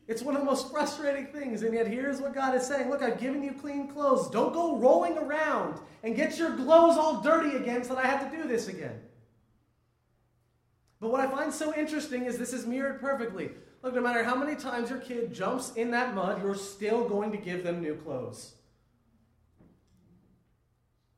It's 0.07 0.23
one 0.23 0.35
of 0.35 0.41
the 0.41 0.45
most 0.45 0.71
frustrating 0.71 1.27
things, 1.27 1.61
and 1.61 1.71
yet 1.71 1.85
here's 1.85 2.19
what 2.19 2.33
God 2.33 2.55
is 2.55 2.65
saying 2.65 2.89
Look, 2.89 3.03
I've 3.03 3.19
given 3.19 3.43
you 3.43 3.53
clean 3.53 3.87
clothes. 3.87 4.29
Don't 4.29 4.53
go 4.53 4.77
rolling 4.77 5.17
around 5.17 5.79
and 6.03 6.15
get 6.15 6.37
your 6.37 6.55
clothes 6.55 6.97
all 6.97 7.21
dirty 7.21 7.55
again 7.55 7.83
so 7.83 7.93
that 7.93 8.05
I 8.05 8.07
have 8.07 8.29
to 8.29 8.37
do 8.37 8.47
this 8.47 8.67
again. 8.67 8.99
But 10.99 11.11
what 11.11 11.21
I 11.21 11.27
find 11.27 11.53
so 11.53 11.73
interesting 11.75 12.25
is 12.25 12.37
this 12.37 12.53
is 12.53 12.65
mirrored 12.65 12.99
perfectly. 12.99 13.51
Look, 13.83 13.93
no 13.93 14.01
matter 14.01 14.23
how 14.23 14.35
many 14.35 14.55
times 14.55 14.89
your 14.89 14.99
kid 14.99 15.33
jumps 15.33 15.73
in 15.75 15.91
that 15.91 16.13
mud, 16.13 16.41
you're 16.41 16.55
still 16.55 17.07
going 17.07 17.31
to 17.31 17.37
give 17.37 17.63
them 17.63 17.79
new 17.79 17.95
clothes. 17.95 18.55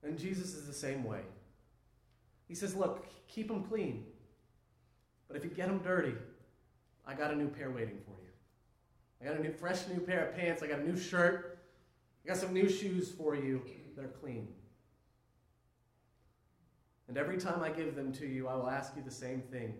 And 0.04 0.18
Jesus 0.18 0.56
is 0.56 0.66
the 0.66 0.74
same 0.74 1.04
way. 1.04 1.22
He 2.48 2.56
says, 2.56 2.76
Look, 2.76 3.06
keep 3.28 3.48
them 3.48 3.64
clean. 3.64 4.06
But 5.28 5.38
if 5.38 5.44
you 5.44 5.50
get 5.50 5.68
them 5.68 5.80
dirty, 5.80 6.16
I 7.06 7.14
got 7.14 7.32
a 7.32 7.36
new 7.36 7.48
pair 7.48 7.72
waiting 7.72 8.00
for 8.06 8.16
you. 8.22 8.32
I 9.22 9.26
got 9.26 9.40
a 9.40 9.44
new, 9.44 9.52
fresh 9.52 9.88
new 9.88 10.00
pair 10.00 10.28
of 10.28 10.36
pants. 10.36 10.62
I 10.64 10.68
got 10.68 10.80
a 10.80 10.84
new 10.84 11.00
shirt. 11.00 11.60
I 12.24 12.30
got 12.30 12.38
some 12.38 12.54
new 12.54 12.68
shoes 12.68 13.10
for 13.10 13.36
you 13.36 13.62
that 13.96 14.06
are 14.06 14.10
clean. 14.10 14.48
And 17.08 17.18
every 17.18 17.38
time 17.38 17.62
I 17.62 17.70
give 17.70 17.96
them 17.96 18.12
to 18.14 18.26
you, 18.26 18.48
I 18.48 18.56
will 18.56 18.70
ask 18.70 18.96
you 18.96 19.04
the 19.04 19.12
same 19.12 19.42
thing. 19.42 19.74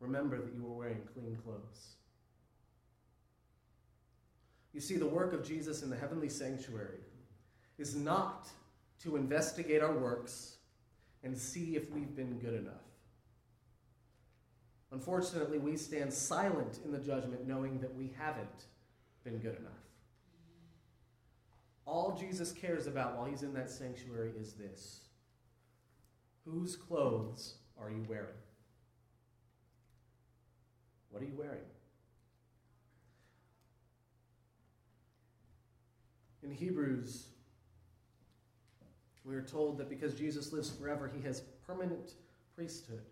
Remember 0.00 0.40
that 0.40 0.54
you 0.54 0.62
were 0.62 0.74
wearing 0.74 1.00
clean 1.14 1.36
clothes. 1.44 1.96
You 4.72 4.80
see, 4.80 4.96
the 4.96 5.06
work 5.06 5.32
of 5.32 5.46
Jesus 5.46 5.82
in 5.82 5.90
the 5.90 5.96
heavenly 5.96 6.28
sanctuary 6.28 7.00
is 7.78 7.94
not 7.94 8.48
to 9.02 9.16
investigate 9.16 9.82
our 9.82 9.92
works 9.92 10.56
and 11.24 11.36
see 11.36 11.76
if 11.76 11.90
we've 11.90 12.14
been 12.14 12.38
good 12.38 12.54
enough. 12.54 12.74
Unfortunately, 14.90 15.58
we 15.58 15.76
stand 15.76 16.12
silent 16.12 16.80
in 16.84 16.92
the 16.92 16.98
judgment 16.98 17.46
knowing 17.46 17.80
that 17.80 17.94
we 17.94 18.12
haven't 18.18 18.66
been 19.24 19.38
good 19.38 19.56
enough. 19.56 19.72
All 21.86 22.16
Jesus 22.18 22.52
cares 22.52 22.86
about 22.86 23.16
while 23.16 23.26
he's 23.26 23.42
in 23.42 23.54
that 23.54 23.70
sanctuary 23.70 24.32
is 24.38 24.52
this 24.52 25.00
Whose 26.44 26.76
clothes 26.76 27.54
are 27.80 27.90
you 27.90 28.04
wearing? 28.08 28.28
What 31.10 31.22
are 31.22 31.26
you 31.26 31.34
wearing? 31.36 31.60
In 36.42 36.50
Hebrews, 36.50 37.26
we 39.24 39.34
are 39.34 39.42
told 39.42 39.78
that 39.78 39.88
because 39.88 40.14
Jesus 40.14 40.52
lives 40.52 40.70
forever, 40.70 41.10
he 41.14 41.22
has 41.22 41.42
permanent 41.66 42.12
priesthood. 42.54 43.02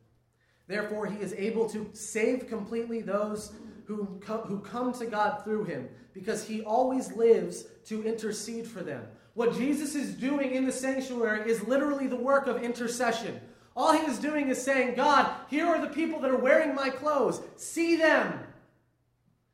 Therefore, 0.66 1.06
he 1.06 1.20
is 1.20 1.32
able 1.34 1.68
to 1.70 1.88
save 1.92 2.48
completely 2.48 3.00
those 3.00 3.52
who 3.86 4.20
come, 4.20 4.40
who 4.42 4.60
come 4.60 4.92
to 4.94 5.06
God 5.06 5.42
through 5.42 5.64
him, 5.64 5.88
because 6.12 6.46
he 6.46 6.62
always 6.62 7.12
lives 7.12 7.64
to 7.86 8.04
intercede 8.04 8.66
for 8.66 8.82
them. 8.82 9.04
What 9.34 9.56
Jesus 9.56 9.94
is 9.94 10.14
doing 10.14 10.54
in 10.54 10.66
the 10.66 10.72
sanctuary 10.72 11.50
is 11.50 11.66
literally 11.66 12.06
the 12.06 12.16
work 12.16 12.46
of 12.46 12.62
intercession. 12.62 13.40
All 13.76 13.92
he 13.92 14.04
is 14.06 14.18
doing 14.18 14.48
is 14.48 14.62
saying, 14.62 14.94
God, 14.94 15.32
here 15.48 15.66
are 15.66 15.80
the 15.80 15.92
people 15.92 16.20
that 16.20 16.30
are 16.30 16.36
wearing 16.36 16.74
my 16.74 16.90
clothes. 16.90 17.40
See 17.56 17.96
them. 17.96 18.40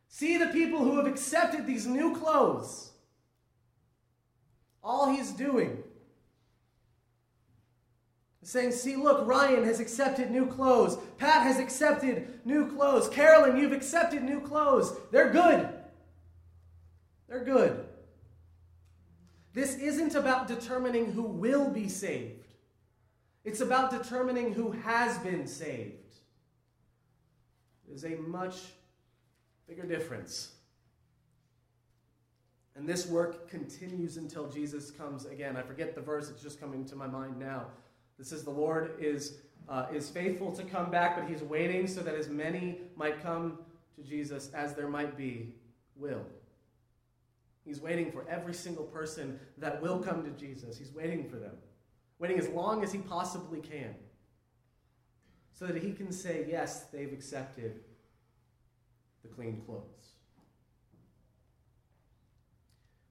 See 0.08 0.38
the 0.38 0.46
people 0.46 0.82
who 0.82 0.96
have 0.96 1.06
accepted 1.06 1.66
these 1.66 1.86
new 1.86 2.16
clothes. 2.16 2.90
All 4.82 5.10
he's 5.10 5.32
doing 5.32 5.82
saying, 8.46 8.70
See, 8.70 8.94
look, 8.94 9.26
Ryan 9.26 9.64
has 9.64 9.80
accepted 9.80 10.30
new 10.30 10.46
clothes. 10.46 10.96
Pat 11.18 11.42
has 11.42 11.58
accepted 11.58 12.40
new 12.44 12.70
clothes. 12.70 13.08
Carolyn, 13.08 13.56
you've 13.56 13.72
accepted 13.72 14.22
new 14.22 14.40
clothes. 14.40 14.96
They're 15.10 15.32
good. 15.32 15.68
They're 17.28 17.44
good. 17.44 17.86
This 19.52 19.76
isn't 19.76 20.14
about 20.14 20.46
determining 20.46 21.12
who 21.12 21.22
will 21.22 21.68
be 21.70 21.88
saved, 21.88 22.46
it's 23.44 23.60
about 23.60 23.90
determining 23.90 24.52
who 24.52 24.70
has 24.70 25.18
been 25.18 25.46
saved. 25.46 25.94
There's 27.88 28.04
a 28.04 28.16
much 28.16 28.56
bigger 29.66 29.86
difference. 29.86 30.52
And 32.74 32.86
this 32.86 33.06
work 33.06 33.48
continues 33.48 34.18
until 34.18 34.50
Jesus 34.50 34.90
comes 34.90 35.24
again. 35.24 35.56
I 35.56 35.62
forget 35.62 35.94
the 35.94 36.00
verse, 36.00 36.28
it's 36.28 36.42
just 36.42 36.60
coming 36.60 36.84
to 36.86 36.96
my 36.96 37.06
mind 37.06 37.38
now. 37.38 37.66
This 38.18 38.32
is 38.32 38.44
the 38.44 38.50
Lord 38.50 38.96
is, 38.98 39.38
uh, 39.68 39.86
is 39.92 40.08
faithful 40.08 40.52
to 40.52 40.62
come 40.62 40.90
back, 40.90 41.16
but 41.16 41.28
he's 41.28 41.42
waiting 41.42 41.86
so 41.86 42.00
that 42.00 42.14
as 42.14 42.28
many 42.28 42.80
might 42.96 43.22
come 43.22 43.58
to 43.96 44.02
Jesus 44.02 44.50
as 44.54 44.74
there 44.74 44.88
might 44.88 45.16
be 45.16 45.54
will. 45.96 46.24
He's 47.64 47.80
waiting 47.80 48.12
for 48.12 48.24
every 48.28 48.54
single 48.54 48.84
person 48.84 49.40
that 49.58 49.82
will 49.82 49.98
come 49.98 50.22
to 50.22 50.30
Jesus. 50.30 50.78
He's 50.78 50.92
waiting 50.92 51.28
for 51.28 51.36
them, 51.36 51.56
waiting 52.18 52.38
as 52.38 52.48
long 52.48 52.84
as 52.84 52.92
he 52.92 52.98
possibly 52.98 53.60
can, 53.60 53.94
so 55.52 55.66
that 55.66 55.82
he 55.82 55.92
can 55.92 56.12
say, 56.12 56.46
Yes, 56.48 56.84
they've 56.84 57.12
accepted 57.12 57.80
the 59.22 59.28
clean 59.28 59.62
clothes. 59.66 59.82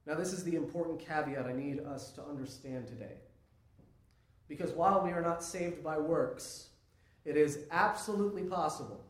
Now, 0.06 0.14
this 0.14 0.32
is 0.32 0.44
the 0.44 0.56
important 0.56 1.00
caveat 1.00 1.48
I 1.48 1.54
need 1.54 1.80
us 1.80 2.12
to 2.12 2.24
understand 2.24 2.88
today. 2.88 3.16
Because 4.48 4.72
while 4.72 5.04
we 5.04 5.12
are 5.12 5.22
not 5.22 5.44
saved 5.44 5.84
by 5.84 5.98
works, 5.98 6.68
it 7.24 7.36
is 7.36 7.60
absolutely 7.72 8.44
possible 8.44 9.04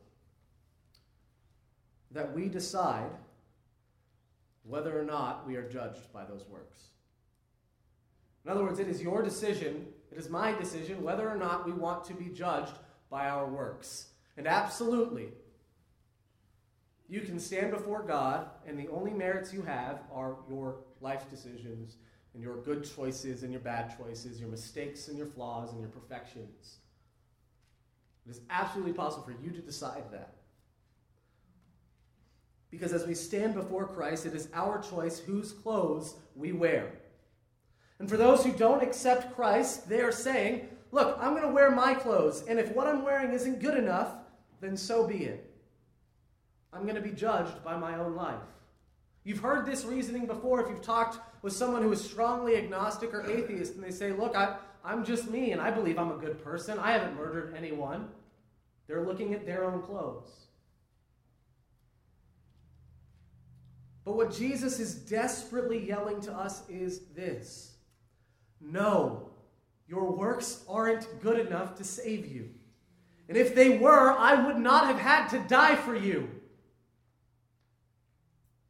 that 2.11 2.33
we 2.33 2.47
decide 2.47 3.11
whether 4.63 4.99
or 4.99 5.03
not 5.03 5.45
we 5.45 5.57
are 5.57 5.67
judged 5.67 6.11
by 6.13 6.23
those 6.23 6.45
works. 6.49 6.85
In 8.45 8.51
other 8.51 8.63
words, 8.63 8.79
it 8.79 8.87
is 8.87 9.01
your 9.01 9.21
decision, 9.21 9.87
it 10.11 10.17
is 10.17 10.29
my 10.29 10.53
decision, 10.53 11.03
whether 11.03 11.29
or 11.29 11.35
not 11.35 11.65
we 11.65 11.73
want 11.73 12.05
to 12.05 12.13
be 12.13 12.29
judged 12.29 12.73
by 13.09 13.27
our 13.27 13.47
works. 13.47 14.07
And 14.37 14.47
absolutely, 14.47 15.29
you 17.07 17.21
can 17.21 17.39
stand 17.39 17.71
before 17.71 18.01
God, 18.01 18.47
and 18.65 18.79
the 18.79 18.87
only 18.89 19.11
merits 19.11 19.53
you 19.53 19.61
have 19.63 19.99
are 20.11 20.37
your 20.49 20.77
life 21.01 21.29
decisions 21.29 21.97
and 22.35 22.43
your 22.43 22.57
good 22.57 22.83
choices 22.83 23.43
and 23.43 23.51
your 23.51 23.61
bad 23.61 23.95
choices, 23.97 24.41
your 24.41 24.49
mistakes 24.49 25.07
and 25.07 25.17
your 25.17 25.25
flaws 25.25 25.71
and 25.71 25.79
your 25.79 25.89
perfections. 25.89 26.79
It 28.27 28.31
is 28.31 28.41
absolutely 28.49 28.91
possible 28.91 29.23
for 29.23 29.31
you 29.41 29.51
to 29.51 29.61
decide 29.61 30.03
that. 30.11 30.33
Because 32.69 32.91
as 32.91 33.07
we 33.07 33.15
stand 33.15 33.53
before 33.53 33.87
Christ, 33.87 34.25
it 34.25 34.33
is 34.33 34.49
our 34.53 34.81
choice 34.81 35.17
whose 35.17 35.53
clothes 35.53 36.15
we 36.35 36.51
wear. 36.51 36.91
And 37.99 38.09
for 38.09 38.17
those 38.17 38.43
who 38.43 38.51
don't 38.51 38.83
accept 38.83 39.33
Christ, 39.33 39.87
they 39.87 40.01
are 40.01 40.11
saying, 40.11 40.67
Look, 40.91 41.17
I'm 41.19 41.31
going 41.31 41.47
to 41.47 41.53
wear 41.53 41.71
my 41.71 41.93
clothes, 41.93 42.43
and 42.47 42.59
if 42.59 42.73
what 42.73 42.87
I'm 42.87 43.03
wearing 43.03 43.31
isn't 43.31 43.59
good 43.59 43.77
enough, 43.77 44.13
then 44.61 44.77
so 44.77 45.05
be 45.05 45.25
it. 45.25 45.51
I'm 46.71 46.83
going 46.83 46.95
to 46.95 47.01
be 47.01 47.11
judged 47.11 47.63
by 47.63 47.75
my 47.75 47.97
own 47.97 48.15
life. 48.15 48.39
You've 49.25 49.39
heard 49.39 49.65
this 49.65 49.83
reasoning 49.83 50.25
before 50.25 50.61
if 50.61 50.69
you've 50.69 50.81
talked 50.81 51.17
with 51.45 51.53
someone 51.53 51.83
who 51.83 51.91
is 51.91 52.03
strongly 52.03 52.55
agnostic 52.55 53.13
or 53.13 53.21
atheist, 53.29 53.75
and 53.75 53.83
they 53.83 53.91
say, 53.91 54.11
Look, 54.11 54.35
I, 54.35 54.57
I'm 54.83 55.05
just 55.05 55.29
me, 55.29 55.51
and 55.51 55.61
I 55.61 55.69
believe 55.69 55.99
I'm 55.99 56.09
a 56.09 56.17
good 56.17 56.43
person. 56.43 56.79
I 56.79 56.91
haven't 56.91 57.15
murdered 57.15 57.53
anyone. 57.55 58.07
They're 58.87 59.05
looking 59.05 59.35
at 59.35 59.45
their 59.45 59.63
own 59.63 59.83
clothes. 59.83 60.47
But 64.05 64.15
what 64.15 64.33
Jesus 64.33 64.79
is 64.79 64.95
desperately 64.95 65.87
yelling 65.87 66.19
to 66.21 66.33
us 66.33 66.67
is 66.67 67.01
this 67.15 67.75
No, 68.59 69.29
your 69.87 70.17
works 70.17 70.63
aren't 70.67 71.21
good 71.21 71.37
enough 71.37 71.75
to 71.75 71.83
save 71.83 72.25
you. 72.25 72.49
And 73.29 73.37
if 73.37 73.53
they 73.53 73.77
were, 73.77 74.11
I 74.13 74.47
would 74.47 74.57
not 74.57 74.87
have 74.87 74.97
had 74.97 75.27
to 75.27 75.47
die 75.47 75.75
for 75.75 75.95
you. 75.95 76.27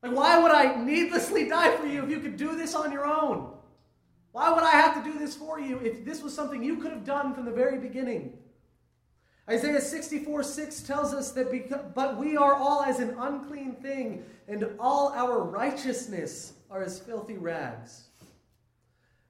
Like, 0.06 0.16
why 0.16 0.38
would 0.38 0.52
I 0.52 0.84
needlessly 0.84 1.50
die 1.50 1.76
for 1.78 1.88
you 1.88 2.04
if 2.04 2.12
you 2.12 2.20
could 2.20 2.38
do 2.38 2.56
this 2.56 2.76
on 2.76 2.92
your 2.92 3.06
own? 3.06 3.50
Why 4.34 4.54
would 4.54 4.64
I 4.64 4.70
have 4.70 5.04
to 5.04 5.12
do 5.12 5.18
this 5.18 5.36
for 5.36 5.60
you 5.60 5.80
if 5.80 6.06
this 6.06 6.22
was 6.22 6.32
something 6.32 6.64
you 6.64 6.78
could 6.78 6.92
have 6.92 7.04
done 7.04 7.34
from 7.34 7.46
the 7.46 7.52
very 7.52 7.80
beginning? 7.80 8.38
Isaiah 9.50 9.82
64 9.82 10.44
6 10.44 10.82
tells 10.82 11.12
us 11.12 11.32
that, 11.32 11.52
because, 11.52 11.82
but 11.96 12.18
we 12.18 12.38
are 12.38 12.54
all 12.54 12.84
as 12.84 13.00
an 13.00 13.16
unclean 13.18 13.74
thing, 13.78 14.24
and 14.48 14.70
all 14.80 15.12
our 15.14 15.42
righteousness 15.42 16.54
are 16.70 16.84
as 16.84 17.00
filthy 17.00 17.38
rags. 17.38 18.04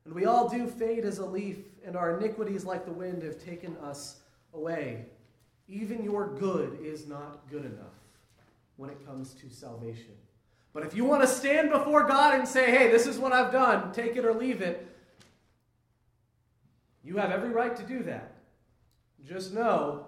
And 0.04 0.14
we 0.14 0.26
all 0.26 0.50
do 0.50 0.68
fade 0.68 1.06
as 1.06 1.20
a 1.20 1.26
leaf, 1.26 1.58
and 1.86 1.96
our 1.96 2.18
iniquities, 2.18 2.66
like 2.66 2.84
the 2.84 2.92
wind, 2.92 3.24
have 3.24 3.42
taken 3.42 3.78
us 3.78 4.20
away. 4.54 5.06
Even 5.70 6.04
your 6.04 6.36
good 6.38 6.80
is 6.84 7.08
not 7.08 7.50
good 7.50 7.64
enough 7.64 7.96
when 8.76 8.90
it 8.90 9.06
comes 9.06 9.34
to 9.36 9.50
salvation. 9.50 10.16
But 10.76 10.84
if 10.84 10.94
you 10.94 11.06
want 11.06 11.22
to 11.22 11.28
stand 11.28 11.70
before 11.70 12.04
God 12.04 12.36
and 12.36 12.46
say, 12.46 12.70
hey, 12.70 12.92
this 12.92 13.08
is 13.08 13.18
what 13.18 13.32
I've 13.32 13.54
done, 13.54 13.94
take 13.94 14.18
it 14.18 14.26
or 14.26 14.34
leave 14.34 14.62
it, 14.62 14.86
you 17.02 17.16
have 17.16 17.32
every 17.32 17.48
right 17.48 17.74
to 17.78 17.84
do 17.84 18.04
that. 18.04 18.36
Just 19.26 19.54
know, 19.54 20.08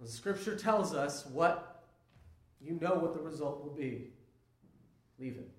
the 0.00 0.06
scripture 0.06 0.54
tells 0.54 0.94
us 0.94 1.26
what 1.26 1.82
you 2.60 2.78
know 2.80 2.94
what 2.94 3.14
the 3.14 3.20
result 3.20 3.64
will 3.64 3.74
be. 3.74 4.12
Leave 5.18 5.38
it. 5.38 5.50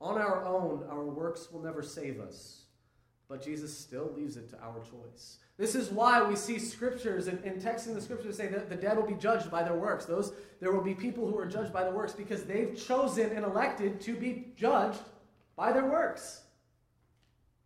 On 0.00 0.16
our 0.16 0.46
own, 0.46 0.84
our 0.88 1.04
works 1.04 1.52
will 1.52 1.62
never 1.62 1.82
save 1.82 2.18
us, 2.18 2.61
but 3.32 3.42
Jesus 3.42 3.74
still 3.74 4.12
leaves 4.14 4.36
it 4.36 4.50
to 4.50 4.60
our 4.62 4.78
choice. 4.80 5.38
This 5.56 5.74
is 5.74 5.90
why 5.90 6.22
we 6.22 6.36
see 6.36 6.58
scriptures 6.58 7.28
and, 7.28 7.42
and 7.44 7.62
texts 7.62 7.88
in 7.88 7.94
the 7.94 8.00
scriptures 8.02 8.36
say 8.36 8.46
that 8.48 8.68
the 8.68 8.76
dead 8.76 8.98
will 8.98 9.06
be 9.06 9.14
judged 9.14 9.50
by 9.50 9.62
their 9.62 9.74
works. 9.74 10.04
Those 10.04 10.34
there 10.60 10.70
will 10.70 10.82
be 10.82 10.94
people 10.94 11.26
who 11.26 11.38
are 11.38 11.46
judged 11.46 11.72
by 11.72 11.82
their 11.82 11.94
works 11.94 12.12
because 12.12 12.44
they've 12.44 12.76
chosen 12.76 13.30
and 13.30 13.42
elected 13.46 14.02
to 14.02 14.14
be 14.14 14.52
judged 14.54 15.00
by 15.56 15.72
their 15.72 15.86
works. 15.86 16.42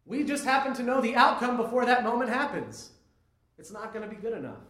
We 0.04 0.22
just 0.22 0.44
happen 0.44 0.72
to 0.74 0.84
know 0.84 1.00
the 1.00 1.16
outcome 1.16 1.56
before 1.56 1.84
that 1.84 2.04
moment 2.04 2.30
happens. 2.30 2.90
It's 3.58 3.72
not 3.72 3.92
going 3.92 4.08
to 4.08 4.14
be 4.14 4.22
good 4.22 4.38
enough. 4.38 4.62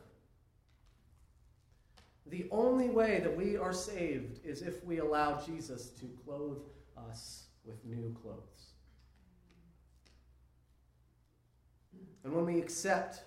The 2.29 2.47
only 2.51 2.89
way 2.89 3.21
that 3.23 3.37
we 3.37 3.59
are 3.59 3.75
saved 3.75 4.41
is 4.47 4.63
if 4.63 4.83
we 4.83 5.01
allow 5.01 5.45
Jesus 5.45 5.91
to 5.91 6.07
clothe 6.25 6.63
us 7.11 7.49
with 7.67 7.85
new 7.85 8.17
clothes. 8.23 8.76
And 12.27 12.35
when 12.35 12.45
we 12.45 12.59
accept 12.59 13.23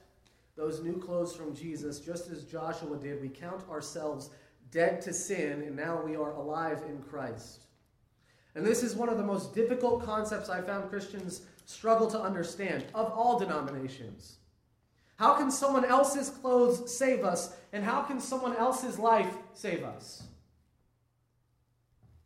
those 0.57 0.83
new 0.83 0.97
clothes 0.97 1.33
from 1.33 1.55
Jesus, 1.55 2.01
just 2.01 2.29
as 2.29 2.43
Joshua 2.43 2.97
did, 2.97 3.21
we 3.21 3.29
count 3.29 3.63
ourselves 3.69 4.29
dead 4.71 5.01
to 5.03 5.13
sin, 5.13 5.61
and 5.61 5.73
now 5.73 6.01
we 6.03 6.17
are 6.17 6.33
alive 6.33 6.83
in 6.85 7.01
Christ. 7.01 7.61
And 8.55 8.65
this 8.65 8.83
is 8.83 8.95
one 8.95 9.07
of 9.07 9.17
the 9.17 9.23
most 9.23 9.55
difficult 9.55 10.03
concepts 10.03 10.49
I 10.49 10.59
found 10.59 10.89
Christians 10.89 11.43
struggle 11.65 12.07
to 12.07 12.19
understand 12.19 12.87
of 12.93 13.09
all 13.13 13.39
denominations. 13.39 14.39
How 15.15 15.33
can 15.35 15.49
someone 15.49 15.85
else's 15.85 16.29
clothes 16.29 16.93
save 16.93 17.23
us, 17.23 17.55
and 17.71 17.85
how 17.85 18.01
can 18.01 18.19
someone 18.19 18.57
else's 18.57 18.99
life 18.99 19.33
save 19.53 19.85
us? 19.85 20.23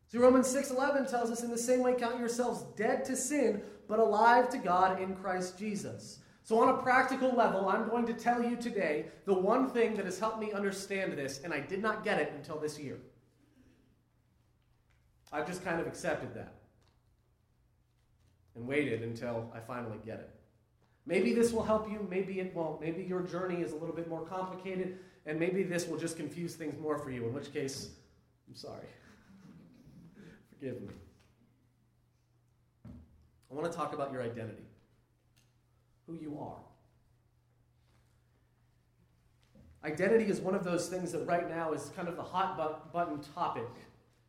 See, 0.07 0.17
Romans 0.17 0.47
6:11 0.47 1.05
tells 1.05 1.29
us 1.29 1.43
in 1.43 1.51
the 1.51 1.57
same 1.57 1.81
way 1.81 1.93
count 1.93 2.17
yourselves 2.17 2.63
dead 2.75 3.05
to 3.05 3.15
sin, 3.15 3.61
but 3.87 3.99
alive 3.99 4.49
to 4.49 4.57
God 4.57 4.99
in 4.99 5.15
Christ 5.15 5.59
Jesus. 5.59 6.17
So 6.43 6.59
on 6.61 6.67
a 6.67 6.81
practical 6.81 7.33
level, 7.33 7.69
I'm 7.69 7.87
going 7.87 8.05
to 8.05 8.13
tell 8.13 8.43
you 8.43 8.57
today 8.57 9.05
the 9.25 9.33
one 9.33 9.69
thing 9.69 9.95
that 9.95 10.03
has 10.05 10.19
helped 10.19 10.39
me 10.39 10.51
understand 10.51 11.13
this, 11.13 11.39
and 11.43 11.53
I 11.53 11.61
did 11.61 11.81
not 11.81 12.03
get 12.03 12.19
it 12.19 12.33
until 12.35 12.59
this 12.59 12.77
year. 12.77 12.99
I've 15.31 15.47
just 15.47 15.63
kind 15.63 15.79
of 15.79 15.87
accepted 15.87 16.35
that 16.35 16.53
and 18.55 18.67
waited 18.67 19.01
until 19.03 19.49
I 19.55 19.59
finally 19.59 19.97
get 20.05 20.19
it. 20.19 20.29
Maybe 21.05 21.33
this 21.33 21.51
will 21.51 21.63
help 21.63 21.89
you, 21.89 22.05
maybe 22.09 22.39
it 22.39 22.53
won't. 22.53 22.79
Maybe 22.79 23.03
your 23.03 23.21
journey 23.21 23.61
is 23.61 23.71
a 23.71 23.75
little 23.75 23.95
bit 23.95 24.09
more 24.09 24.21
complicated, 24.21 24.99
and 25.25 25.39
maybe 25.39 25.63
this 25.63 25.87
will 25.87 25.97
just 25.97 26.17
confuse 26.17 26.55
things 26.55 26.79
more 26.79 26.97
for 26.97 27.09
you, 27.09 27.25
in 27.25 27.33
which 27.33 27.53
case, 27.53 27.89
I'm 28.47 28.55
sorry. 28.55 28.87
Forgive 30.49 30.81
me. 30.81 30.89
I 32.85 33.55
want 33.55 33.69
to 33.71 33.77
talk 33.77 33.93
about 33.93 34.11
your 34.11 34.21
identity, 34.21 34.63
who 36.07 36.15
you 36.15 36.37
are. 36.39 36.57
Identity 39.85 40.25
is 40.25 40.39
one 40.39 40.55
of 40.55 40.63
those 40.63 40.87
things 40.87 41.11
that 41.11 41.25
right 41.27 41.49
now 41.49 41.73
is 41.73 41.91
kind 41.95 42.07
of 42.07 42.15
the 42.15 42.23
hot 42.23 42.57
button 42.93 43.19
topic 43.35 43.69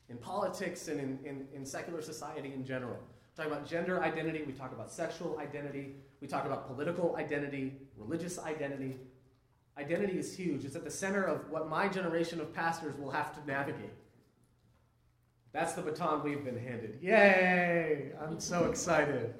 in 0.09 0.17
politics 0.17 0.89
and 0.89 1.01
in, 1.01 1.19
in, 1.25 1.47
in 1.55 1.65
secular 1.65 2.03
society 2.03 2.53
in 2.53 2.65
general. 2.65 2.99
We 3.37 3.45
talk 3.45 3.53
about 3.53 3.67
gender 3.67 4.03
identity, 4.03 4.43
we 4.43 4.53
talk 4.53 4.73
about 4.73 4.91
sexual 4.91 5.39
identity, 5.39 5.95
we 6.21 6.27
talk 6.27 6.45
about 6.45 6.67
political 6.67 7.17
identity, 7.17 7.73
religious 7.97 8.39
identity. 8.39 8.99
Identity 9.79 10.19
is 10.19 10.37
huge. 10.37 10.65
It's 10.65 10.77
at 10.77 10.85
the 10.85 10.91
center 10.91 11.25
of 11.25 11.51
what 11.51 11.69
my 11.69 11.89
generation 11.89 12.41
of 12.41 12.53
pastors 12.53 12.97
will 12.97 13.11
have 13.11 13.35
to 13.35 13.47
navigate. 13.47 13.91
That's 15.53 15.73
the 15.75 15.83
baton 15.83 16.23
we've 16.25 16.45
been 16.45 16.59
handed. 16.59 16.99
Yay! 17.01 18.13
I'm 18.21 18.41
so 18.41 18.65
excited. 18.65 19.35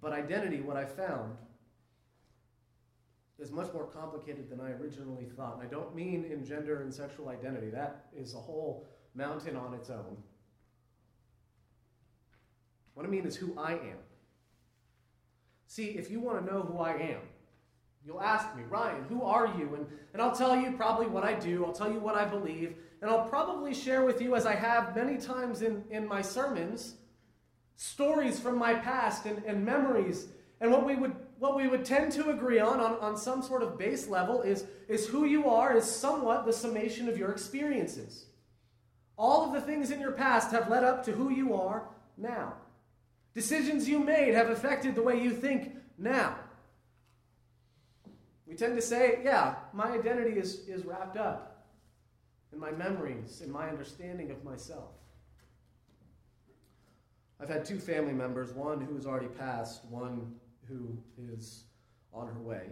But 0.00 0.12
identity, 0.12 0.60
what 0.60 0.76
I 0.76 0.84
found, 0.84 1.36
is 3.38 3.52
much 3.52 3.72
more 3.72 3.84
complicated 3.84 4.50
than 4.50 4.60
I 4.60 4.72
originally 4.72 5.26
thought. 5.36 5.58
And 5.58 5.62
I 5.62 5.70
don't 5.70 5.94
mean 5.94 6.24
in 6.24 6.44
gender 6.44 6.82
and 6.82 6.92
sexual 6.92 7.28
identity, 7.28 7.70
that 7.70 8.06
is 8.16 8.34
a 8.34 8.38
whole 8.38 8.86
mountain 9.14 9.56
on 9.56 9.74
its 9.74 9.90
own. 9.90 10.16
What 12.94 13.06
I 13.06 13.08
mean 13.08 13.26
is 13.26 13.36
who 13.36 13.56
I 13.56 13.72
am. 13.72 13.98
See, 15.66 15.90
if 15.90 16.10
you 16.10 16.18
want 16.18 16.44
to 16.44 16.52
know 16.52 16.62
who 16.62 16.78
I 16.78 16.94
am, 16.94 17.20
You'll 18.08 18.22
ask 18.22 18.56
me, 18.56 18.62
Ryan, 18.62 19.04
who 19.10 19.22
are 19.22 19.46
you? 19.46 19.74
And, 19.74 19.86
and 20.14 20.22
I'll 20.22 20.34
tell 20.34 20.56
you 20.56 20.72
probably 20.72 21.06
what 21.06 21.24
I 21.24 21.34
do, 21.34 21.66
I'll 21.66 21.74
tell 21.74 21.92
you 21.92 22.00
what 22.00 22.14
I 22.14 22.24
believe, 22.24 22.76
and 23.02 23.10
I'll 23.10 23.28
probably 23.28 23.74
share 23.74 24.02
with 24.02 24.22
you, 24.22 24.34
as 24.34 24.46
I 24.46 24.54
have 24.54 24.96
many 24.96 25.18
times 25.18 25.60
in, 25.60 25.84
in 25.90 26.06
my 26.06 26.22
sermons, 26.22 26.94
stories 27.78 28.38
from 28.38 28.58
my 28.58 28.74
past 28.74 29.24
and, 29.24 29.42
and 29.46 29.64
memories. 29.64 30.26
And 30.60 30.70
what 30.70 30.84
we 30.84 30.96
would 30.96 31.14
what 31.38 31.54
we 31.54 31.68
would 31.68 31.84
tend 31.84 32.10
to 32.12 32.30
agree 32.30 32.58
on, 32.58 32.80
on 32.80 32.98
on 32.98 33.16
some 33.16 33.42
sort 33.42 33.62
of 33.62 33.78
base 33.78 34.08
level 34.08 34.42
is, 34.42 34.64
is 34.88 35.06
who 35.06 35.24
you 35.24 35.48
are 35.48 35.76
is 35.76 35.84
somewhat 35.84 36.44
the 36.44 36.52
summation 36.52 37.08
of 37.08 37.16
your 37.16 37.30
experiences. 37.30 38.26
All 39.16 39.46
of 39.46 39.52
the 39.52 39.60
things 39.60 39.92
in 39.92 40.00
your 40.00 40.12
past 40.12 40.50
have 40.50 40.68
led 40.68 40.82
up 40.82 41.04
to 41.04 41.12
who 41.12 41.30
you 41.30 41.54
are 41.54 41.88
now. 42.16 42.54
Decisions 43.34 43.88
you 43.88 44.00
made 44.00 44.34
have 44.34 44.50
affected 44.50 44.96
the 44.96 45.02
way 45.02 45.22
you 45.22 45.30
think 45.30 45.76
now. 45.96 46.36
We 48.48 48.56
tend 48.56 48.74
to 48.76 48.82
say, 48.82 49.20
yeah, 49.22 49.56
my 49.72 49.90
identity 49.92 50.38
is, 50.38 50.66
is 50.68 50.84
wrapped 50.84 51.16
up 51.16 51.66
in 52.52 52.58
my 52.58 52.72
memories, 52.72 53.42
in 53.44 53.52
my 53.52 53.68
understanding 53.68 54.30
of 54.30 54.42
myself. 54.42 54.90
I've 57.40 57.48
had 57.48 57.64
two 57.64 57.78
family 57.78 58.12
members, 58.12 58.52
one 58.52 58.80
who 58.80 58.94
has 58.96 59.06
already 59.06 59.28
passed, 59.28 59.84
one 59.86 60.34
who 60.68 60.98
is 61.32 61.64
on 62.12 62.26
her 62.26 62.40
way, 62.40 62.66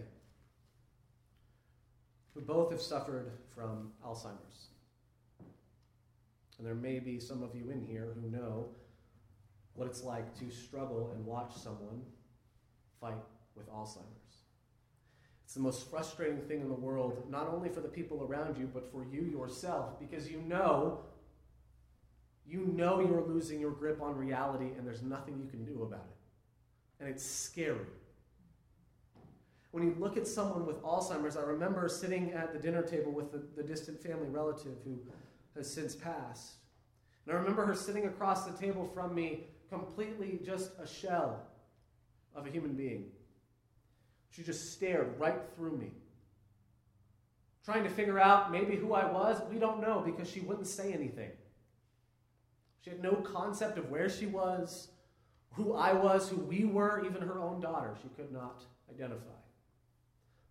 who 2.35 2.40
both 2.40 2.72
have 2.72 2.81
suffered 2.81 3.31
from 3.55 3.92
Alzheimer's. 4.05 4.68
And 6.59 6.66
there 6.66 6.74
may 6.74 6.98
be 6.98 7.20
some 7.20 7.42
of 7.42 7.55
you 7.55 7.70
in 7.70 7.81
here 7.81 8.09
who 8.14 8.29
know 8.31 8.66
what 9.74 9.87
it's 9.87 10.02
like 10.02 10.37
to 10.38 10.50
struggle 10.50 11.12
and 11.14 11.24
watch 11.24 11.55
someone 11.55 12.02
fight 13.00 13.22
with 13.55 13.70
Alzheimer's. 13.70 14.26
It's 15.44 15.55
the 15.55 15.61
most 15.61 15.88
frustrating 15.88 16.40
thing 16.40 16.61
in 16.61 16.68
the 16.68 16.74
world, 16.74 17.31
not 17.31 17.46
only 17.48 17.68
for 17.68 17.81
the 17.81 17.88
people 17.88 18.26
around 18.29 18.59
you, 18.59 18.68
but 18.72 18.90
for 18.90 19.05
you 19.05 19.22
yourself, 19.22 20.00
because 20.00 20.29
you 20.29 20.42
know, 20.42 21.00
you 22.48 22.72
know 22.74 23.00
you're 23.00 23.22
losing 23.22 23.61
your 23.61 23.72
grip 23.72 24.00
on 24.00 24.16
reality 24.16 24.70
and 24.76 24.87
there's 24.87 25.02
nothing 25.02 25.38
you 25.38 25.48
can 25.50 25.64
do 25.64 25.82
about 25.82 26.06
it. 26.09 27.00
And 27.00 27.09
it's 27.09 27.24
scary. 27.24 27.87
When 29.72 29.82
you 29.82 29.96
look 29.98 30.16
at 30.16 30.26
someone 30.26 30.64
with 30.64 30.82
Alzheimer's, 30.82 31.37
I 31.37 31.42
remember 31.42 31.88
sitting 31.88 32.32
at 32.32 32.52
the 32.52 32.59
dinner 32.59 32.82
table 32.82 33.12
with 33.12 33.32
the, 33.32 33.42
the 33.61 33.62
distant 33.62 34.00
family 34.00 34.28
relative 34.28 34.76
who 34.85 34.98
has 35.56 35.70
since 35.70 35.94
passed. 35.94 36.54
And 37.26 37.37
I 37.37 37.38
remember 37.38 37.66
her 37.66 37.74
sitting 37.74 38.06
across 38.06 38.46
the 38.46 38.56
table 38.56 38.88
from 38.94 39.14
me, 39.14 39.48
completely 39.68 40.38
just 40.44 40.70
a 40.80 40.87
shell 40.87 41.42
of 42.35 42.46
a 42.46 42.50
human 42.50 42.74
being. 42.74 43.06
She 44.30 44.42
just 44.42 44.72
stared 44.72 45.18
right 45.18 45.40
through 45.56 45.76
me. 45.76 45.90
Trying 47.64 47.82
to 47.82 47.90
figure 47.90 48.20
out 48.20 48.52
maybe 48.52 48.76
who 48.76 48.94
I 48.94 49.11
was, 49.11 49.42
we 49.50 49.59
don't 49.59 49.80
know 49.80 50.00
because 50.06 50.30
she 50.30 50.40
wouldn't 50.40 50.68
say 50.68 50.92
anything. 50.92 51.30
She 52.87 52.90
had 52.90 53.03
no 53.03 53.16
concept 53.16 53.79
of 53.79 53.90
where 53.90 54.09
she 54.09 54.27
was, 54.27 54.90
who 55.55 55.75
I 55.75 55.92
was, 55.92 56.29
who 56.29 56.37
we 56.37 56.64
were, 56.64 57.05
even 57.05 57.20
her 57.20 57.40
own 57.40 57.59
daughter, 57.59 57.96
she 58.01 58.09
could 58.11 58.31
not 58.31 58.62
identify. 58.88 59.40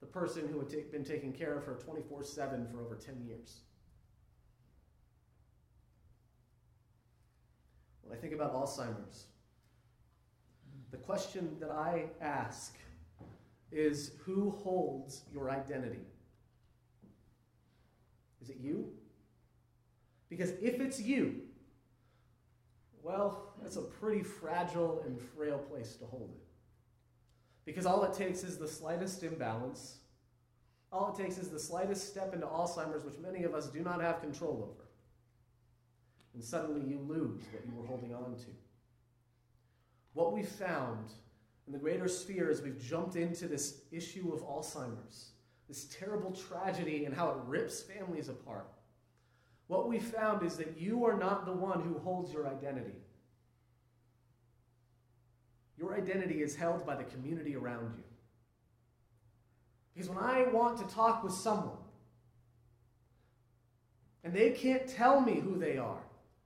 The 0.02 0.08
person 0.08 0.50
who 0.50 0.60
had 0.60 0.70
t- 0.70 0.84
been 0.92 1.06
taking 1.06 1.32
care 1.32 1.58
of 1.58 1.64
her 1.64 1.76
24 1.76 2.24
7 2.24 2.68
for 2.68 2.82
over 2.82 2.96
10 2.96 3.24
years. 3.26 3.62
When 8.02 8.18
I 8.18 8.20
think 8.20 8.34
about 8.34 8.54
Alzheimer's, 8.54 9.28
the 10.92 10.98
question 10.98 11.56
that 11.62 11.72
I 11.72 12.08
ask 12.20 12.76
is 13.72 14.12
who 14.26 14.50
holds 14.50 15.22
your 15.32 15.50
identity? 15.50 16.04
Is 18.42 18.50
it 18.50 18.58
you? 18.60 18.92
Because 20.30 20.50
if 20.62 20.82
it's 20.82 21.00
you, 21.00 21.45
well, 23.06 23.54
that's 23.62 23.76
a 23.76 23.82
pretty 23.82 24.24
fragile 24.24 25.04
and 25.06 25.22
frail 25.22 25.60
place 25.60 25.96
to 25.98 26.06
hold 26.06 26.32
it. 26.36 26.42
Because 27.64 27.86
all 27.86 28.04
it 28.04 28.14
takes 28.14 28.44
is 28.44 28.58
the 28.58 28.68
slightest 28.68 29.22
imbalance. 29.22 29.98
All 30.92 31.14
it 31.14 31.22
takes 31.22 31.38
is 31.38 31.50
the 31.50 31.60
slightest 31.60 32.10
step 32.10 32.34
into 32.34 32.48
Alzheimer's, 32.48 33.06
which 33.06 33.20
many 33.20 33.44
of 33.44 33.54
us 33.54 33.68
do 33.68 33.82
not 33.82 34.02
have 34.02 34.22
control 34.22 34.72
over. 34.72 34.88
And 36.34 36.44
suddenly 36.44 36.82
you 36.82 37.00
lose 37.00 37.44
what 37.52 37.64
you 37.68 37.76
were 37.76 37.86
holding 37.86 38.14
on 38.14 38.38
to. 38.38 38.48
What 40.14 40.34
we 40.34 40.42
found 40.42 41.12
in 41.68 41.74
the 41.74 41.80
greater 41.80 42.08
sphere 42.08 42.50
as 42.50 42.64
we've 42.64 42.82
jumped 42.82 43.16
into 43.18 43.48
this 43.48 43.82
issue 43.92 44.34
of 44.34 44.42
Alzheimer's, 44.42 45.30
this 45.68 45.86
terrible 45.86 46.32
tragedy 46.32 47.06
and 47.06 47.14
how 47.14 47.30
it 47.30 47.38
rips 47.46 47.82
families 47.82 48.30
apart. 48.30 48.75
What 49.68 49.88
we 49.88 50.00
found 50.00 50.46
is 50.46 50.58
that 50.58 50.76
you 50.78 51.06
are 51.06 51.18
not 51.18 51.46
the 51.46 51.54
one 51.54 51.82
who 51.82 51.98
holds 52.00 52.32
your 52.32 52.48
identity. 52.48 52.94
Your 55.78 55.96
identity 55.96 56.42
is 56.42 56.56
held 56.56 56.86
by 56.86 56.96
the 56.96 57.04
community 57.04 57.56
around 57.56 57.94
you. 57.98 58.04
Because 59.94 60.10
when 60.10 60.20
I 60.20 60.44
want 60.52 60.78
to 60.78 60.96
talk 60.96 61.24
with 61.24 61.34
someone 61.34 61.78
and 64.24 64.34
they 64.34 64.52
can't 64.52 64.88
tell 64.88 65.22
me 65.22 65.40
who 65.40 65.58
they 65.58 65.78
are, 65.78 66.02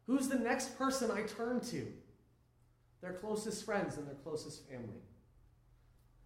who's 0.08 0.28
the 0.28 0.38
next 0.38 0.78
person 0.78 1.12
I 1.12 1.24
turn 1.24 1.60
to? 1.62 1.88
Their 3.02 3.14
closest 3.14 3.66
friends 3.66 3.98
and 3.98 4.08
their 4.08 4.16
closest 4.16 4.68
family. 4.70 5.02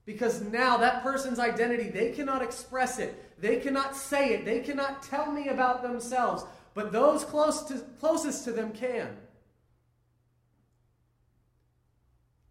Because 0.05 0.41
now 0.41 0.77
that 0.77 1.01
person's 1.01 1.39
identity, 1.39 1.89
they 1.89 2.11
cannot 2.11 2.41
express 2.41 2.99
it. 2.99 3.39
They 3.39 3.57
cannot 3.57 3.95
say 3.95 4.33
it. 4.33 4.45
They 4.45 4.59
cannot 4.59 5.01
tell 5.03 5.31
me 5.31 5.47
about 5.47 5.81
themselves. 5.81 6.43
But 6.73 6.91
those 6.91 7.23
close 7.23 7.63
to, 7.63 7.75
closest 7.99 8.43
to 8.45 8.51
them 8.51 8.71
can. 8.71 9.09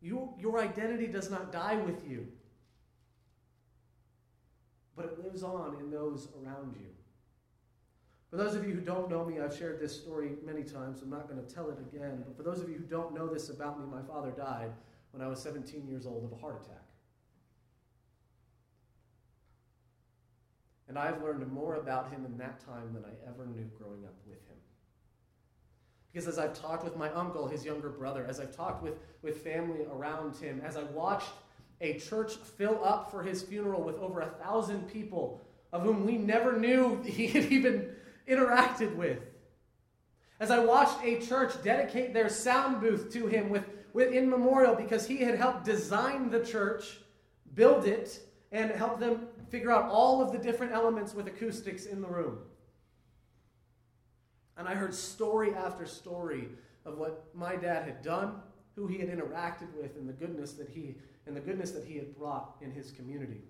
You, 0.00 0.34
your 0.38 0.60
identity 0.60 1.06
does 1.06 1.30
not 1.30 1.52
die 1.52 1.76
with 1.76 2.08
you, 2.08 2.26
but 4.96 5.04
it 5.06 5.24
lives 5.24 5.42
on 5.42 5.76
in 5.80 5.90
those 5.90 6.28
around 6.42 6.74
you. 6.78 6.88
For 8.30 8.36
those 8.36 8.54
of 8.54 8.66
you 8.66 8.74
who 8.74 8.80
don't 8.80 9.10
know 9.10 9.24
me, 9.24 9.40
I've 9.40 9.54
shared 9.56 9.78
this 9.78 9.94
story 9.94 10.32
many 10.44 10.62
times. 10.62 11.02
I'm 11.02 11.10
not 11.10 11.28
going 11.28 11.44
to 11.44 11.54
tell 11.54 11.68
it 11.70 11.78
again. 11.78 12.24
But 12.26 12.36
for 12.36 12.42
those 12.42 12.60
of 12.60 12.68
you 12.68 12.76
who 12.76 12.84
don't 12.84 13.14
know 13.14 13.28
this 13.28 13.50
about 13.50 13.78
me, 13.78 13.86
my 13.86 14.02
father 14.02 14.30
died 14.30 14.72
when 15.10 15.22
I 15.22 15.28
was 15.28 15.40
17 15.40 15.86
years 15.86 16.06
old 16.06 16.24
of 16.24 16.32
a 16.32 16.36
heart 16.40 16.62
attack. 16.64 16.81
And 20.92 20.98
I've 20.98 21.22
learned 21.22 21.50
more 21.50 21.76
about 21.76 22.10
him 22.10 22.26
in 22.26 22.36
that 22.36 22.60
time 22.66 22.92
than 22.92 23.02
I 23.02 23.26
ever 23.26 23.46
knew 23.46 23.64
growing 23.78 24.04
up 24.04 24.12
with 24.26 24.36
him. 24.46 24.56
Because 26.12 26.28
as 26.28 26.38
I've 26.38 26.52
talked 26.52 26.84
with 26.84 26.98
my 26.98 27.10
uncle, 27.12 27.48
his 27.48 27.64
younger 27.64 27.88
brother, 27.88 28.26
as 28.28 28.38
I've 28.38 28.54
talked 28.54 28.82
with, 28.82 28.96
with 29.22 29.38
family 29.38 29.86
around 29.90 30.36
him, 30.36 30.60
as 30.62 30.76
I 30.76 30.82
watched 30.82 31.30
a 31.80 31.98
church 31.98 32.34
fill 32.34 32.84
up 32.84 33.10
for 33.10 33.22
his 33.22 33.42
funeral 33.42 33.82
with 33.82 33.96
over 33.96 34.20
a 34.20 34.26
thousand 34.26 34.82
people 34.82 35.40
of 35.72 35.80
whom 35.80 36.04
we 36.04 36.18
never 36.18 36.58
knew 36.58 37.02
he 37.06 37.26
had 37.26 37.46
even 37.46 37.88
interacted 38.28 38.94
with. 38.94 39.20
As 40.40 40.50
I 40.50 40.58
watched 40.58 41.02
a 41.02 41.20
church 41.20 41.54
dedicate 41.62 42.12
their 42.12 42.28
sound 42.28 42.82
booth 42.82 43.10
to 43.14 43.28
him 43.28 43.48
with, 43.48 43.64
with 43.94 44.12
in 44.12 44.28
memorial 44.28 44.74
because 44.74 45.06
he 45.06 45.16
had 45.16 45.38
helped 45.38 45.64
design 45.64 46.30
the 46.30 46.44
church, 46.44 46.98
build 47.54 47.86
it, 47.86 48.20
and 48.52 48.70
help 48.70 49.00
them 49.00 49.28
figure 49.52 49.70
out 49.70 49.84
all 49.90 50.22
of 50.22 50.32
the 50.32 50.38
different 50.38 50.72
elements 50.72 51.14
with 51.14 51.26
acoustics 51.26 51.84
in 51.84 52.00
the 52.00 52.08
room. 52.08 52.38
And 54.56 54.66
I 54.66 54.74
heard 54.74 54.94
story 54.94 55.54
after 55.54 55.84
story 55.84 56.48
of 56.86 56.96
what 56.96 57.26
my 57.34 57.56
dad 57.56 57.84
had 57.84 58.02
done, 58.02 58.36
who 58.74 58.86
he 58.86 58.96
had 58.96 59.10
interacted 59.10 59.70
with, 59.78 59.96
and 59.96 60.08
the 60.08 60.14
goodness 60.14 60.52
that 60.54 60.70
he 60.70 60.96
and 61.26 61.36
the 61.36 61.40
goodness 61.40 61.70
that 61.72 61.84
he 61.84 61.96
had 61.96 62.16
brought 62.16 62.56
in 62.62 62.72
his 62.72 62.90
community. 62.92 63.42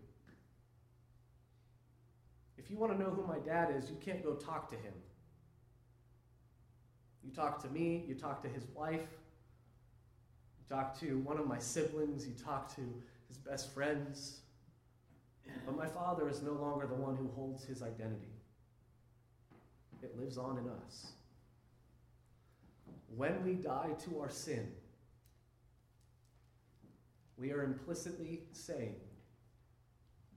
If 2.59 2.69
you 2.69 2.77
want 2.77 2.93
to 2.93 2.99
know 2.99 3.11
who 3.11 3.25
my 3.25 3.39
dad 3.39 3.73
is, 3.75 3.89
you 3.89 3.97
can't 4.05 4.25
go 4.25 4.35
talk 4.35 4.69
to 4.71 4.77
him. 4.77 4.93
You 7.25 7.31
talk 7.31 7.63
to 7.63 7.69
me, 7.69 8.05
you 8.09 8.17
talk 8.17 8.43
to 8.43 8.49
his 8.49 8.65
wife, 8.75 9.07
you 10.59 10.77
talk 10.77 10.99
to 11.01 11.19
one 11.19 11.39
of 11.39 11.47
my 11.47 11.61
siblings, 11.61 12.27
you 12.27 12.35
talk 12.35 12.75
to 12.75 12.83
his 13.29 13.39
best 13.39 13.73
friends. 13.73 14.42
But 15.67 15.77
my 15.77 15.87
Father 15.87 16.29
is 16.29 16.43
no 16.43 16.53
longer 16.53 16.87
the 16.87 16.95
one 16.95 17.17
who 17.17 17.31
holds 17.35 17.65
his 17.65 17.83
identity, 17.83 18.33
it 20.03 20.19
lives 20.19 20.37
on 20.39 20.59
in 20.59 20.69
us. 20.69 21.13
When 23.17 23.45
we 23.45 23.55
die 23.55 23.91
to 24.05 24.21
our 24.21 24.31
sin, 24.31 24.73
we 27.37 27.53
are 27.53 27.63
implicitly 27.63 28.43
saying, 28.53 28.97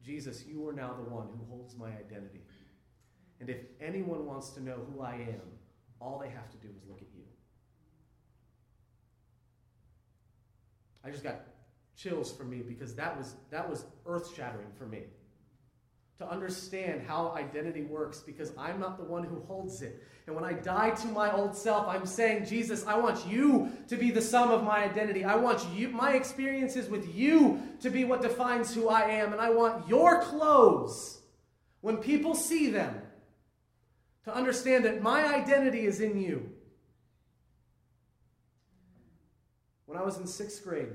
Jesus, 0.03 0.43
you 0.45 0.67
are 0.67 0.73
now 0.73 0.93
the 0.93 1.09
one 1.09 1.27
who 1.27 1.45
holds 1.49 1.75
my 1.75 1.87
identity. 1.87 2.41
And 3.39 3.49
if 3.49 3.57
anyone 3.81 4.25
wants 4.25 4.49
to 4.51 4.63
know 4.63 4.77
who 4.91 5.01
I 5.01 5.15
am, 5.15 5.41
all 5.99 6.19
they 6.19 6.29
have 6.29 6.49
to 6.51 6.57
do 6.57 6.67
is 6.75 6.83
look 6.87 7.01
at 7.01 7.07
you. 7.15 7.23
I 11.03 11.09
just 11.09 11.23
got 11.23 11.41
chills 11.95 12.31
for 12.31 12.43
me 12.43 12.61
because 12.61 12.95
that 12.95 13.17
was 13.17 13.35
that 13.51 13.69
was 13.69 13.85
earth-shattering 14.05 14.71
for 14.77 14.85
me. 14.85 15.03
to 16.17 16.29
understand 16.29 17.01
how 17.05 17.33
identity 17.35 17.83
works 17.83 18.21
because 18.21 18.53
I'm 18.57 18.79
not 18.79 18.97
the 18.97 19.03
one 19.03 19.23
who 19.23 19.41
holds 19.41 19.81
it. 19.81 20.01
And 20.27 20.35
when 20.35 20.45
I 20.45 20.53
die 20.53 20.91
to 20.91 21.07
my 21.07 21.31
old 21.31 21.55
self, 21.55 21.87
I'm 21.87 22.05
saying, 22.05 22.45
Jesus, 22.45 22.85
I 22.87 22.97
want 22.97 23.27
you 23.27 23.69
to 23.89 23.97
be 23.97 24.11
the 24.11 24.21
sum 24.21 24.49
of 24.49 24.63
my 24.63 24.85
identity. 24.85 25.25
I 25.25 25.35
want 25.35 25.67
you, 25.75 25.89
my 25.89 26.13
experiences 26.13 26.89
with 26.89 27.13
you 27.13 27.61
to 27.81 27.89
be 27.89 28.05
what 28.05 28.21
defines 28.21 28.73
who 28.73 28.87
I 28.87 29.01
am. 29.09 29.33
And 29.33 29.41
I 29.41 29.49
want 29.49 29.89
your 29.89 30.21
clothes, 30.21 31.19
when 31.81 31.97
people 31.97 32.33
see 32.33 32.69
them, 32.69 33.01
to 34.23 34.33
understand 34.33 34.85
that 34.85 35.03
my 35.03 35.25
identity 35.35 35.85
is 35.85 35.99
in 35.99 36.19
you. 36.19 36.49
When 39.85 39.97
I 39.97 40.01
was 40.01 40.17
in 40.17 40.25
sixth 40.25 40.63
grade, 40.63 40.93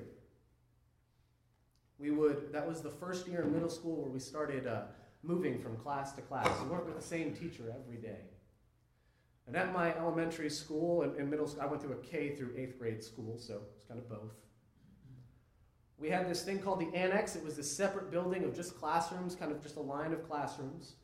we 2.00 2.10
would, 2.10 2.52
that 2.52 2.66
was 2.66 2.80
the 2.80 2.90
first 2.90 3.28
year 3.28 3.42
in 3.42 3.52
middle 3.52 3.68
school 3.68 3.96
where 3.96 4.10
we 4.10 4.18
started 4.18 4.66
uh, 4.66 4.82
moving 5.22 5.58
from 5.58 5.76
class 5.76 6.12
to 6.12 6.22
class. 6.22 6.48
We 6.62 6.68
weren't 6.68 6.86
with 6.86 6.96
the 6.96 7.06
same 7.06 7.34
teacher 7.34 7.64
every 7.68 7.98
day. 7.98 8.20
And 9.46 9.54
at 9.56 9.72
my 9.72 9.94
elementary 9.96 10.48
school 10.48 11.02
and, 11.02 11.28
middle 11.28 11.46
school, 11.46 11.62
I 11.62 11.66
went 11.66 11.82
through 11.82 11.92
a 11.92 11.96
K 11.96 12.34
through 12.34 12.54
eighth 12.56 12.78
grade 12.78 13.02
school, 13.02 13.36
so 13.36 13.60
it's 13.76 13.86
kind 13.86 14.00
of 14.00 14.08
both. 14.08 14.32
We 15.98 16.08
had 16.08 16.30
this 16.30 16.42
thing 16.42 16.60
called 16.60 16.80
the 16.80 16.96
annex. 16.96 17.36
It 17.36 17.44
was 17.44 17.56
this 17.56 17.70
separate 17.70 18.10
building 18.10 18.44
of 18.44 18.54
just 18.54 18.78
classrooms, 18.78 19.34
kind 19.34 19.52
of 19.52 19.62
just 19.62 19.76
a 19.76 19.80
line 19.80 20.12
of 20.12 20.26
classrooms. 20.26 20.94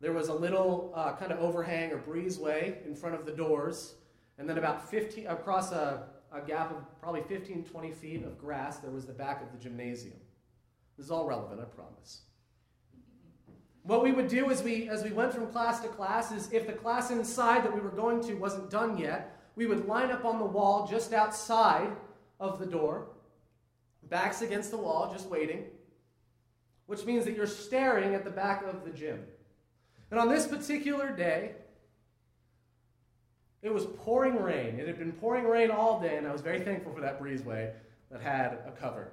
There 0.00 0.12
was 0.12 0.28
a 0.28 0.34
little 0.34 0.92
uh, 0.94 1.12
kind 1.16 1.32
of 1.32 1.40
overhang 1.40 1.92
or 1.92 1.98
breezeway 1.98 2.86
in 2.86 2.94
front 2.94 3.14
of 3.14 3.26
the 3.26 3.32
doors, 3.32 3.96
and 4.38 4.48
then 4.48 4.56
about 4.56 4.88
15 4.88 5.26
across 5.26 5.72
a 5.72 6.06
a 6.34 6.40
gap 6.40 6.70
of 6.70 7.00
probably 7.00 7.22
15, 7.22 7.64
20 7.64 7.92
feet 7.92 8.24
of 8.24 8.38
grass, 8.38 8.78
there 8.78 8.90
was 8.90 9.06
the 9.06 9.12
back 9.12 9.40
of 9.40 9.52
the 9.52 9.58
gymnasium. 9.58 10.16
This 10.96 11.06
is 11.06 11.10
all 11.10 11.26
relevant, 11.26 11.60
I 11.60 11.64
promise. 11.64 12.22
What 13.82 14.02
we 14.02 14.12
would 14.12 14.28
do 14.28 14.50
as 14.50 14.62
we, 14.62 14.88
as 14.88 15.04
we 15.04 15.10
went 15.10 15.32
from 15.32 15.46
class 15.46 15.80
to 15.80 15.88
class 15.88 16.32
is 16.32 16.50
if 16.52 16.66
the 16.66 16.72
class 16.72 17.10
inside 17.10 17.64
that 17.64 17.74
we 17.74 17.80
were 17.80 17.90
going 17.90 18.22
to 18.22 18.34
wasn't 18.34 18.70
done 18.70 18.98
yet, 18.98 19.38
we 19.56 19.66
would 19.66 19.86
line 19.86 20.10
up 20.10 20.24
on 20.24 20.38
the 20.38 20.44
wall 20.44 20.86
just 20.86 21.12
outside 21.12 21.90
of 22.40 22.58
the 22.58 22.66
door, 22.66 23.08
backs 24.08 24.42
against 24.42 24.70
the 24.70 24.76
wall, 24.76 25.12
just 25.12 25.28
waiting, 25.28 25.64
which 26.86 27.04
means 27.04 27.24
that 27.24 27.36
you're 27.36 27.46
staring 27.46 28.14
at 28.14 28.24
the 28.24 28.30
back 28.30 28.64
of 28.64 28.84
the 28.84 28.90
gym. 28.90 29.22
And 30.10 30.18
on 30.18 30.28
this 30.28 30.46
particular 30.46 31.14
day, 31.14 31.52
it 33.64 33.72
was 33.72 33.86
pouring 33.86 34.40
rain. 34.40 34.78
It 34.78 34.86
had 34.86 34.98
been 34.98 35.12
pouring 35.12 35.44
rain 35.44 35.70
all 35.70 35.98
day, 35.98 36.18
and 36.18 36.28
I 36.28 36.32
was 36.32 36.42
very 36.42 36.60
thankful 36.60 36.92
for 36.92 37.00
that 37.00 37.20
breezeway 37.20 37.72
that 38.12 38.20
had 38.20 38.58
a 38.66 38.72
cover. 38.78 39.10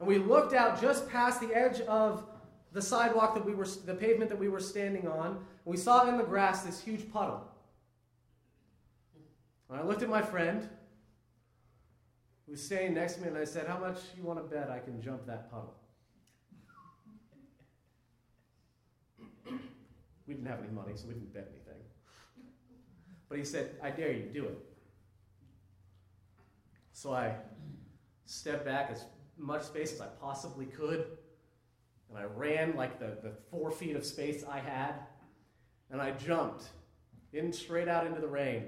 And 0.00 0.08
we 0.08 0.16
looked 0.16 0.54
out 0.54 0.80
just 0.80 1.06
past 1.06 1.38
the 1.40 1.54
edge 1.54 1.82
of 1.82 2.24
the 2.72 2.80
sidewalk 2.80 3.34
that 3.34 3.44
we 3.44 3.54
were, 3.54 3.66
the 3.84 3.94
pavement 3.94 4.30
that 4.30 4.38
we 4.38 4.48
were 4.48 4.58
standing 4.58 5.06
on, 5.06 5.26
and 5.26 5.36
we 5.66 5.76
saw 5.76 6.08
in 6.08 6.16
the 6.16 6.24
grass 6.24 6.62
this 6.62 6.80
huge 6.80 7.12
puddle. 7.12 7.46
And 9.68 9.78
I 9.78 9.84
looked 9.84 10.02
at 10.02 10.08
my 10.08 10.22
friend 10.22 10.66
who 12.46 12.52
was 12.52 12.62
standing 12.62 12.94
next 12.94 13.14
to 13.14 13.20
me, 13.20 13.28
and 13.28 13.36
I 13.36 13.44
said, 13.44 13.66
How 13.66 13.78
much 13.78 13.98
you 14.16 14.22
want 14.22 14.38
to 14.38 14.44
bet 14.44 14.70
I 14.70 14.78
can 14.78 15.02
jump 15.02 15.26
that 15.26 15.50
puddle? 15.50 15.74
we 20.26 20.34
didn't 20.34 20.46
have 20.46 20.60
any 20.60 20.72
money, 20.72 20.92
so 20.94 21.06
we 21.06 21.14
didn't 21.14 21.34
bet 21.34 21.50
anything. 21.52 21.67
But 23.28 23.38
he 23.38 23.44
said, 23.44 23.76
I 23.82 23.90
dare 23.90 24.12
you, 24.12 24.22
to 24.22 24.32
do 24.32 24.44
it. 24.44 24.58
So 26.92 27.12
I 27.12 27.34
stepped 28.24 28.64
back 28.64 28.90
as 28.90 29.04
much 29.36 29.62
space 29.62 29.92
as 29.92 30.00
I 30.00 30.06
possibly 30.20 30.66
could, 30.66 31.06
and 32.08 32.18
I 32.18 32.24
ran 32.24 32.74
like 32.74 32.98
the, 32.98 33.18
the 33.22 33.32
four 33.50 33.70
feet 33.70 33.96
of 33.96 34.04
space 34.04 34.44
I 34.48 34.58
had, 34.58 34.94
and 35.90 36.00
I 36.00 36.12
jumped 36.12 36.64
in 37.32 37.52
straight 37.52 37.88
out 37.88 38.06
into 38.06 38.20
the 38.20 38.28
rain. 38.28 38.64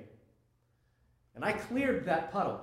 And 1.35 1.45
I 1.45 1.53
cleared 1.53 2.05
that 2.07 2.31
puddle, 2.33 2.61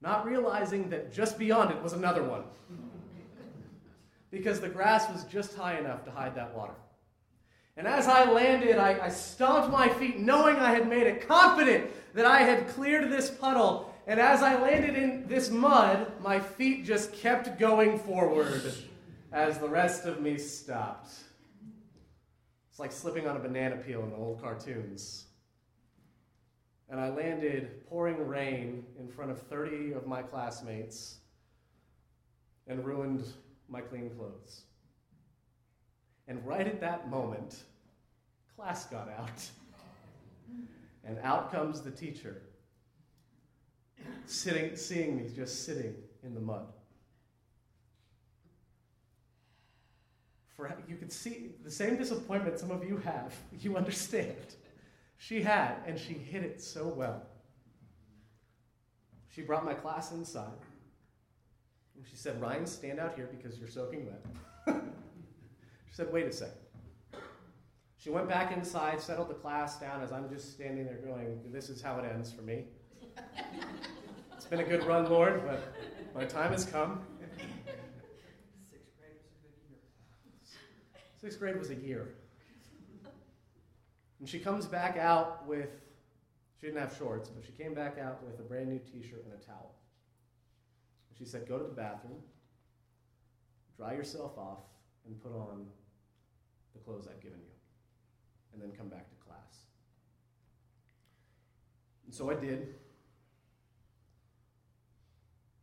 not 0.00 0.24
realizing 0.24 0.88
that 0.90 1.12
just 1.12 1.38
beyond 1.38 1.70
it 1.70 1.82
was 1.82 1.92
another 1.92 2.22
one. 2.22 2.44
because 4.30 4.60
the 4.60 4.68
grass 4.68 5.10
was 5.10 5.24
just 5.24 5.56
high 5.56 5.78
enough 5.78 6.04
to 6.04 6.10
hide 6.10 6.34
that 6.36 6.54
water. 6.54 6.74
And 7.76 7.86
as 7.86 8.08
I 8.08 8.30
landed, 8.30 8.78
I, 8.78 8.98
I 9.06 9.08
stomped 9.10 9.70
my 9.70 9.88
feet, 9.88 10.18
knowing 10.18 10.56
I 10.56 10.70
had 10.70 10.88
made 10.88 11.06
it, 11.06 11.28
confident 11.28 11.90
that 12.14 12.24
I 12.24 12.38
had 12.38 12.68
cleared 12.68 13.10
this 13.10 13.30
puddle. 13.30 13.94
And 14.06 14.18
as 14.18 14.42
I 14.42 14.60
landed 14.60 14.96
in 14.96 15.26
this 15.26 15.50
mud, 15.50 16.12
my 16.22 16.40
feet 16.40 16.84
just 16.84 17.12
kept 17.12 17.58
going 17.58 17.98
forward 17.98 18.72
as 19.32 19.58
the 19.58 19.68
rest 19.68 20.06
of 20.06 20.20
me 20.20 20.38
stopped. 20.38 21.10
It's 22.70 22.78
like 22.78 22.92
slipping 22.92 23.26
on 23.26 23.36
a 23.36 23.40
banana 23.40 23.76
peel 23.76 24.02
in 24.02 24.10
the 24.10 24.16
old 24.16 24.40
cartoons. 24.40 25.24
And 26.88 27.00
I 27.00 27.08
landed 27.08 27.86
pouring 27.88 28.26
rain 28.26 28.84
in 28.98 29.08
front 29.08 29.30
of 29.30 29.40
30 29.42 29.92
of 29.92 30.06
my 30.06 30.22
classmates 30.22 31.16
and 32.68 32.84
ruined 32.84 33.24
my 33.68 33.80
clean 33.80 34.10
clothes. 34.10 34.65
And 36.28 36.44
right 36.46 36.66
at 36.66 36.80
that 36.80 37.08
moment, 37.08 37.56
class 38.56 38.86
got 38.86 39.08
out. 39.08 39.48
And 41.04 41.18
out 41.22 41.52
comes 41.52 41.82
the 41.82 41.90
teacher, 41.90 42.42
sitting, 44.26 44.74
seeing 44.76 45.16
me 45.16 45.30
just 45.34 45.64
sitting 45.64 45.94
in 46.24 46.34
the 46.34 46.40
mud. 46.40 46.66
For, 50.56 50.74
you 50.88 50.96
could 50.96 51.12
see 51.12 51.50
the 51.62 51.70
same 51.70 51.96
disappointment 51.96 52.58
some 52.58 52.70
of 52.70 52.82
you 52.82 52.96
have, 52.96 53.34
you 53.60 53.76
understand. 53.76 54.36
She 55.18 55.42
had, 55.42 55.76
and 55.86 55.98
she 55.98 56.14
hid 56.14 56.42
it 56.42 56.60
so 56.60 56.88
well. 56.88 57.22
She 59.28 59.42
brought 59.42 59.64
my 59.64 59.74
class 59.74 60.12
inside. 60.12 60.48
And 61.94 62.04
she 62.08 62.16
said, 62.16 62.40
Ryan, 62.40 62.66
stand 62.66 62.98
out 62.98 63.14
here 63.14 63.28
because 63.30 63.58
you're 63.58 63.68
soaking 63.68 64.06
wet. 64.06 64.76
She 65.88 65.94
said, 65.94 66.12
Wait 66.12 66.26
a 66.26 66.32
second. 66.32 66.54
She 67.96 68.10
went 68.10 68.28
back 68.28 68.56
inside, 68.56 69.00
settled 69.00 69.28
the 69.28 69.34
class 69.34 69.80
down 69.80 70.02
as 70.02 70.12
I'm 70.12 70.28
just 70.28 70.52
standing 70.52 70.84
there 70.84 70.98
going, 70.98 71.40
This 71.50 71.68
is 71.68 71.82
how 71.82 71.98
it 71.98 72.04
ends 72.04 72.30
for 72.30 72.42
me. 72.42 72.66
it's 74.32 74.44
been 74.44 74.60
a 74.60 74.64
good 74.64 74.84
run, 74.84 75.10
Lord, 75.10 75.42
but 75.46 75.74
my 76.14 76.24
time 76.24 76.52
has 76.52 76.64
come. 76.64 77.00
Sixth 78.66 78.98
grade 79.00 79.18
was 79.18 79.30
a 79.30 79.44
good 79.44 79.62
year. 79.68 79.96
Sixth 81.20 81.38
grade 81.40 81.56
was 81.58 81.70
a 81.70 81.74
year. 81.74 82.14
And 84.20 84.28
she 84.28 84.38
comes 84.38 84.66
back 84.66 84.96
out 84.96 85.46
with, 85.46 85.70
she 86.60 86.66
didn't 86.66 86.80
have 86.80 86.96
shorts, 86.96 87.28
but 87.28 87.44
she 87.44 87.52
came 87.52 87.74
back 87.74 87.98
out 87.98 88.22
with 88.24 88.38
a 88.38 88.42
brand 88.42 88.68
new 88.68 88.78
t 88.78 89.02
shirt 89.02 89.24
and 89.24 89.32
a 89.34 89.44
towel. 89.44 89.74
She 91.18 91.24
said, 91.24 91.48
Go 91.48 91.58
to 91.58 91.64
the 91.64 91.74
bathroom, 91.74 92.18
dry 93.76 93.94
yourself 93.94 94.36
off, 94.36 94.60
and 95.06 95.22
put 95.22 95.32
on 95.32 95.66
the 96.74 96.80
clothes 96.80 97.08
I've 97.10 97.22
given 97.22 97.38
you, 97.38 97.54
and 98.52 98.62
then 98.62 98.76
come 98.76 98.88
back 98.88 99.08
to 99.08 99.16
class. 99.16 99.66
And 102.06 102.14
so 102.14 102.30
I 102.30 102.34
did. 102.34 102.74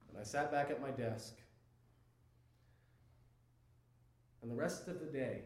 And 0.10 0.20
I 0.20 0.24
sat 0.24 0.52
back 0.52 0.70
at 0.70 0.82
my 0.82 0.92
desk. 0.92 1.36
And 4.42 4.52
the 4.52 4.56
rest 4.56 4.88
of 4.88 5.00
the 5.00 5.06
day, 5.06 5.42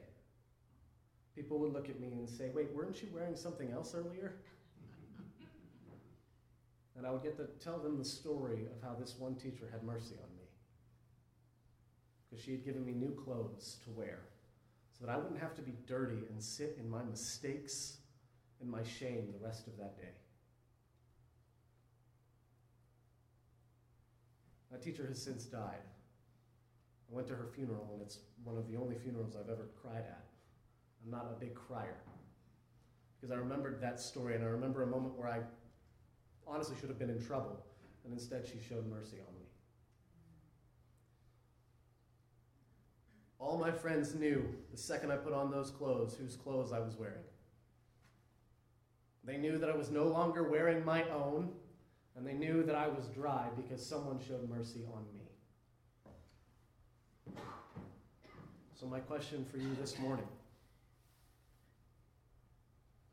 people 1.36 1.60
would 1.60 1.72
look 1.72 1.88
at 1.88 2.00
me 2.00 2.08
and 2.08 2.28
say, 2.28 2.50
Wait, 2.54 2.74
weren't 2.74 3.02
you 3.02 3.10
wearing 3.14 3.36
something 3.36 3.72
else 3.72 3.94
earlier? 3.96 4.34
and 6.98 7.06
I 7.06 7.12
would 7.12 7.22
get 7.22 7.38
to 7.38 7.46
tell 7.64 7.78
them 7.78 7.98
the 7.98 8.06
story 8.06 8.66
of 8.66 8.82
how 8.82 8.96
this 9.00 9.16
one 9.18 9.36
teacher 9.36 9.70
had 9.72 9.84
mercy 9.84 10.16
on 10.16 10.36
me. 10.36 10.47
Because 12.30 12.44
she 12.44 12.52
had 12.52 12.66
given 12.66 12.86
me 12.86 12.94
new 12.94 13.16
clothes 13.24 13.78
to 13.84 13.92
wear 13.92 14.20
so 14.92 15.06
that 15.06 15.12
I 15.12 15.18
wouldn't 15.18 15.40
have 15.40 15.56
to 15.56 15.62
be 15.62 15.74
dirty 15.86 16.26
and 16.30 16.44
sit 16.44 16.78
in 16.80 16.90
my 16.90 17.04
mistakes 17.04 17.98
and 18.60 18.70
my 18.70 18.84
shame 18.84 19.32
the 19.32 19.46
rest 19.46 19.68
of 19.68 19.78
that 19.78 19.98
day. 19.98 20.13
That 24.72 24.82
teacher 24.82 25.06
has 25.08 25.22
since 25.22 25.46
died. 25.46 25.86
I 27.10 27.16
went 27.16 27.28
to 27.28 27.36
her 27.36 27.48
funeral, 27.56 27.90
and 27.94 28.02
it's 28.02 28.20
one 28.44 28.58
of 28.58 28.70
the 28.70 28.78
only 28.78 28.96
funerals 28.96 29.36
I've 29.36 29.50
ever 29.50 29.70
cried 29.82 30.04
at. 30.04 30.26
I'm 31.06 31.12
not 31.12 31.32
a 31.32 31.40
big 31.40 31.56
crier. 31.56 31.98
Because 33.16 33.32
I 33.32 33.40
remembered 33.40 33.80
that 33.82 34.00
story, 34.00 34.36
and 34.36 34.44
I 34.44 34.48
remember 34.48 34.84
a 34.84 34.88
moment 34.88 35.18
where 35.18 35.30
I 35.30 35.40
honestly 36.46 36.76
should 36.80 36.90
have 36.90 37.00
been 37.00 37.10
in 37.10 37.24
trouble, 37.24 37.66
and 38.04 38.13
instead 38.13 38.46
she 38.46 38.60
showed 38.68 38.86
mercy 38.90 39.18
on 39.26 39.34
me. 39.36 39.37
All 43.39 43.58
my 43.58 43.71
friends 43.71 44.15
knew 44.15 44.47
the 44.71 44.78
second 44.78 45.12
I 45.12 45.17
put 45.17 45.34
on 45.34 45.52
those 45.52 45.69
clothes 45.69 46.15
whose 46.15 46.36
clothes 46.36 46.71
I 46.71 46.80
was 46.80 46.97
wearing. 46.97 47.23
They 49.23 49.38
knew 49.38 49.58
that 49.58 49.69
I 49.69 49.76
was 49.76 49.91
no 49.91 50.06
longer 50.06 50.50
wearing 50.50 50.84
my 50.84 51.04
own, 51.10 51.50
and 52.15 52.26
they 52.26 52.34
knew 52.34 52.63
that 52.63 52.76
I 52.76 52.88
was 52.88 53.08
dry 53.08 53.47
because 53.56 53.86
someone 53.86 54.19
showed 54.26 54.50
mercy 54.50 54.86
on 54.93 55.04
me. 55.13 55.21
So, 58.80 58.86
my 58.86 59.00
question 59.00 59.45
for 59.52 59.58
you 59.58 59.76
this 59.80 60.00
morning 60.00 60.28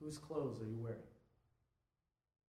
whose 0.01 0.19
clothes 0.19 0.61
are 0.61 0.67
you 0.67 0.79
wearing? 0.79 0.99